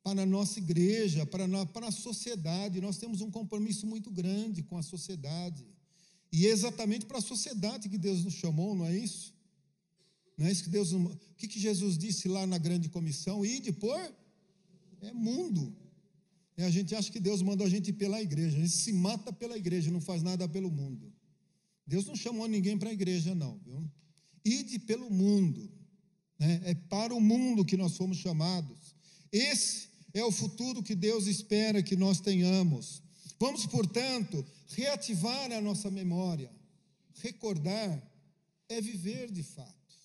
para 0.00 0.22
a 0.22 0.26
nossa 0.26 0.60
igreja, 0.60 1.26
para 1.26 1.44
a, 1.44 1.66
para 1.66 1.88
a 1.88 1.90
sociedade. 1.90 2.80
Nós 2.80 2.98
temos 2.98 3.20
um 3.20 3.32
compromisso 3.32 3.84
muito 3.84 4.12
grande 4.12 4.62
com 4.62 4.78
a 4.78 4.82
sociedade. 4.82 5.66
E 6.30 6.46
é 6.46 6.50
exatamente 6.50 7.04
para 7.04 7.18
a 7.18 7.22
sociedade 7.22 7.88
que 7.88 7.98
Deus 7.98 8.22
nos 8.24 8.34
chamou, 8.34 8.76
não 8.76 8.86
é 8.86 8.96
isso? 8.96 9.34
Não 10.38 10.46
é 10.46 10.52
isso 10.52 10.62
que 10.62 10.70
Deus. 10.70 10.92
O 10.92 11.18
que, 11.36 11.48
que 11.48 11.58
Jesus 11.58 11.98
disse 11.98 12.28
lá 12.28 12.46
na 12.46 12.58
grande 12.58 12.88
comissão? 12.88 13.44
Ide 13.44 13.72
por 13.72 14.00
é 15.00 15.12
mundo. 15.12 15.76
E 16.56 16.62
a 16.62 16.70
gente 16.70 16.94
acha 16.94 17.10
que 17.10 17.20
Deus 17.20 17.42
mandou 17.42 17.66
a 17.66 17.70
gente 17.70 17.88
ir 17.88 17.94
pela 17.94 18.20
igreja. 18.20 18.56
A 18.56 18.60
gente 18.60 18.72
se 18.72 18.92
mata 18.92 19.32
pela 19.32 19.56
igreja, 19.56 19.90
não 19.90 20.00
faz 20.00 20.22
nada 20.22 20.48
pelo 20.48 20.70
mundo. 20.70 21.12
Deus 21.86 22.06
não 22.06 22.14
chamou 22.14 22.46
ninguém 22.46 22.78
para 22.78 22.90
a 22.90 22.92
igreja, 22.92 23.34
não. 23.34 23.58
Viu? 23.64 23.90
Ide 24.44 24.78
pelo 24.80 25.10
mundo. 25.10 25.70
Né? 26.38 26.60
É 26.64 26.74
para 26.74 27.14
o 27.14 27.20
mundo 27.20 27.64
que 27.64 27.76
nós 27.76 27.96
fomos 27.96 28.18
chamados. 28.18 28.94
Esse 29.32 29.88
é 30.12 30.22
o 30.24 30.30
futuro 30.30 30.82
que 30.82 30.94
Deus 30.94 31.26
espera 31.26 31.82
que 31.82 31.96
nós 31.96 32.20
tenhamos. 32.20 33.02
Vamos, 33.38 33.66
portanto, 33.66 34.44
reativar 34.68 35.50
a 35.52 35.60
nossa 35.60 35.90
memória. 35.90 36.50
Recordar 37.22 38.02
é 38.68 38.80
viver 38.80 39.30
de 39.30 39.42
fato. 39.42 39.96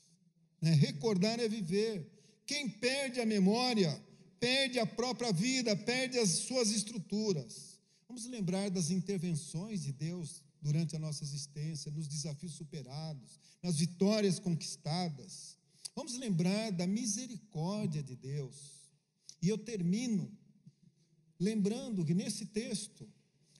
Né? 0.61 0.71
Recordar 0.73 1.39
é 1.39 1.47
viver. 1.47 2.09
Quem 2.45 2.69
perde 2.69 3.19
a 3.19 3.25
memória, 3.25 4.01
perde 4.39 4.79
a 4.79 4.85
própria 4.85 5.31
vida, 5.31 5.75
perde 5.75 6.17
as 6.17 6.29
suas 6.29 6.69
estruturas. 6.71 7.79
Vamos 8.07 8.25
lembrar 8.25 8.69
das 8.69 8.89
intervenções 8.89 9.83
de 9.83 9.91
Deus 9.91 10.43
durante 10.61 10.95
a 10.95 10.99
nossa 10.99 11.23
existência, 11.23 11.91
nos 11.91 12.07
desafios 12.07 12.53
superados, 12.53 13.39
nas 13.61 13.77
vitórias 13.77 14.39
conquistadas. 14.39 15.57
Vamos 15.95 16.17
lembrar 16.17 16.71
da 16.71 16.85
misericórdia 16.87 18.03
de 18.03 18.15
Deus 18.15 18.77
e 19.41 19.49
eu 19.49 19.57
termino 19.57 20.31
lembrando 21.39 22.03
que 22.03 22.13
nesse 22.13 22.45
texto, 22.47 23.07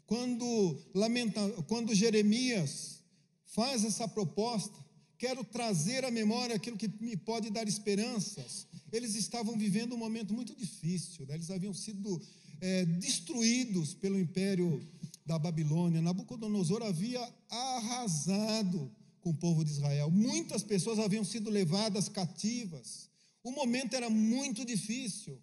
quando, 0.05 0.79
lamenta, 0.93 1.41
quando 1.67 1.93
Jeremias 1.93 3.03
faz 3.45 3.83
essa 3.83 4.07
proposta, 4.07 4.77
quero 5.17 5.43
trazer 5.43 6.05
à 6.05 6.11
memória 6.11 6.55
aquilo 6.55 6.77
que 6.77 6.87
me 6.99 7.15
pode 7.15 7.49
dar 7.49 7.67
esperanças. 7.67 8.66
Eles 8.91 9.15
estavam 9.15 9.57
vivendo 9.57 9.93
um 9.93 9.97
momento 9.97 10.33
muito 10.33 10.55
difícil, 10.55 11.25
né? 11.25 11.35
eles 11.35 11.51
haviam 11.51 11.73
sido 11.73 12.21
é, 12.61 12.85
destruídos 12.85 13.93
pelo 13.93 14.19
império 14.19 14.85
da 15.25 15.37
Babilônia. 15.37 16.01
Nabucodonosor 16.01 16.83
havia 16.83 17.21
arrasado 17.49 18.91
com 19.21 19.31
o 19.31 19.37
povo 19.37 19.63
de 19.63 19.71
Israel. 19.71 20.09
Muitas 20.09 20.63
pessoas 20.63 20.99
haviam 20.99 21.23
sido 21.23 21.49
levadas 21.49 22.07
cativas. 22.07 23.09
O 23.43 23.51
momento 23.51 23.95
era 23.95 24.09
muito 24.09 24.65
difícil. 24.65 25.37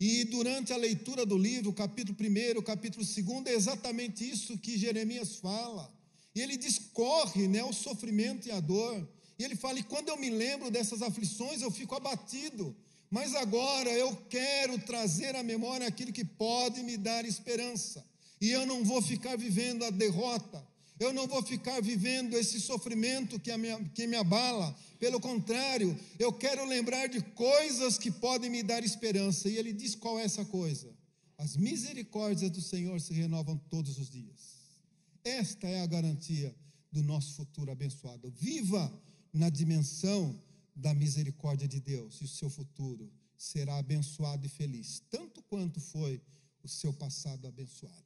E 0.00 0.24
durante 0.24 0.72
a 0.72 0.76
leitura 0.78 1.26
do 1.26 1.36
livro, 1.36 1.74
capítulo 1.74 2.16
1, 2.18 2.62
capítulo 2.62 3.04
2, 3.04 3.46
é 3.46 3.54
exatamente 3.54 4.28
isso 4.28 4.56
que 4.56 4.78
Jeremias 4.78 5.36
fala. 5.36 5.92
E 6.34 6.40
ele 6.40 6.56
discorre 6.56 7.46
né, 7.46 7.62
o 7.62 7.72
sofrimento 7.72 8.48
e 8.48 8.50
a 8.50 8.60
dor. 8.60 9.06
E 9.40 9.44
ele 9.44 9.56
fala: 9.56 9.78
e 9.78 9.82
quando 9.82 10.10
eu 10.10 10.18
me 10.18 10.28
lembro 10.28 10.70
dessas 10.70 11.00
aflições, 11.00 11.62
eu 11.62 11.70
fico 11.70 11.94
abatido. 11.94 12.76
Mas 13.10 13.34
agora 13.34 13.90
eu 13.90 14.14
quero 14.28 14.78
trazer 14.80 15.34
à 15.34 15.42
memória 15.42 15.86
aquilo 15.86 16.12
que 16.12 16.26
pode 16.26 16.82
me 16.82 16.98
dar 16.98 17.24
esperança. 17.24 18.04
E 18.38 18.50
eu 18.50 18.66
não 18.66 18.84
vou 18.84 19.00
ficar 19.00 19.38
vivendo 19.38 19.82
a 19.86 19.90
derrota, 19.90 20.62
eu 20.98 21.14
não 21.14 21.26
vou 21.26 21.42
ficar 21.42 21.80
vivendo 21.80 22.34
esse 22.34 22.60
sofrimento 22.60 23.40
que, 23.40 23.56
me, 23.56 23.68
que 23.94 24.06
me 24.06 24.16
abala. 24.16 24.76
Pelo 24.98 25.18
contrário, 25.18 25.98
eu 26.18 26.30
quero 26.34 26.62
lembrar 26.66 27.06
de 27.06 27.22
coisas 27.22 27.96
que 27.96 28.10
podem 28.10 28.50
me 28.50 28.62
dar 28.62 28.84
esperança. 28.84 29.48
E 29.48 29.56
ele 29.56 29.72
diz 29.72 29.94
qual 29.94 30.18
é 30.18 30.24
essa 30.24 30.44
coisa? 30.44 30.94
As 31.38 31.56
misericórdias 31.56 32.50
do 32.50 32.60
Senhor 32.60 33.00
se 33.00 33.14
renovam 33.14 33.56
todos 33.70 33.98
os 33.98 34.10
dias. 34.10 34.60
Esta 35.24 35.66
é 35.66 35.80
a 35.80 35.86
garantia 35.86 36.54
do 36.92 37.02
nosso 37.02 37.36
futuro 37.36 37.72
abençoado. 37.72 38.30
Viva 38.36 38.92
na 39.32 39.48
dimensão 39.48 40.40
da 40.74 40.94
misericórdia 40.94 41.68
de 41.68 41.80
Deus 41.80 42.20
e 42.20 42.24
o 42.24 42.28
seu 42.28 42.48
futuro 42.48 43.10
será 43.36 43.78
abençoado 43.78 44.44
e 44.46 44.48
feliz, 44.48 45.02
tanto 45.10 45.42
quanto 45.42 45.80
foi 45.80 46.20
o 46.62 46.68
seu 46.68 46.92
passado 46.92 47.46
abençoado. 47.46 48.04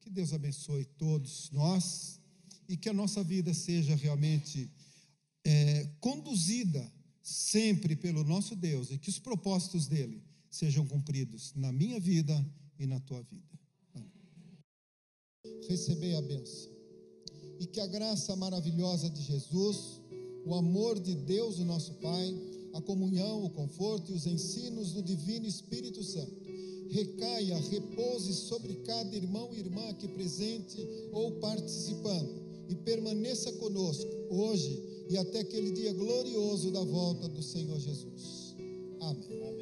Que 0.00 0.10
Deus 0.10 0.32
abençoe 0.32 0.84
todos 0.84 1.50
nós 1.50 2.20
e 2.68 2.76
que 2.76 2.88
a 2.88 2.92
nossa 2.92 3.22
vida 3.22 3.54
seja 3.54 3.94
realmente 3.94 4.70
é, 5.44 5.84
conduzida 6.00 6.92
sempre 7.22 7.96
pelo 7.96 8.24
nosso 8.24 8.54
Deus 8.54 8.90
e 8.90 8.98
que 8.98 9.08
os 9.08 9.18
propósitos 9.18 9.86
dele 9.86 10.22
sejam 10.50 10.86
cumpridos 10.86 11.52
na 11.54 11.72
minha 11.72 11.98
vida 11.98 12.44
e 12.78 12.86
na 12.86 13.00
tua 13.00 13.22
vida. 13.22 13.54
Recebei 15.68 16.14
a 16.14 16.22
bênção 16.22 16.72
e 17.60 17.66
que 17.66 17.80
a 17.80 17.86
graça 17.86 18.34
maravilhosa 18.36 19.08
de 19.08 19.22
Jesus, 19.22 20.00
o 20.44 20.54
amor 20.54 20.98
de 20.98 21.14
Deus, 21.14 21.58
o 21.58 21.64
nosso 21.64 21.94
Pai, 21.94 22.34
a 22.72 22.80
comunhão, 22.80 23.44
o 23.44 23.50
conforto 23.50 24.12
e 24.12 24.14
os 24.14 24.26
ensinos 24.26 24.92
do 24.92 25.02
Divino 25.02 25.46
Espírito 25.46 26.02
Santo 26.02 26.44
recaia, 26.94 27.56
repouse 27.58 28.32
sobre 28.32 28.74
cada 28.86 29.16
irmão 29.16 29.48
e 29.52 29.58
irmã 29.58 29.88
aqui 29.88 30.06
presente 30.06 30.86
ou 31.12 31.32
participando 31.40 32.42
e 32.68 32.74
permaneça 32.74 33.52
conosco 33.54 34.08
hoje 34.30 34.80
e 35.10 35.16
até 35.16 35.40
aquele 35.40 35.72
dia 35.72 35.92
glorioso 35.92 36.70
da 36.70 36.82
volta 36.82 37.28
do 37.28 37.42
Senhor 37.42 37.78
Jesus. 37.78 38.54
Amém. 39.00 39.53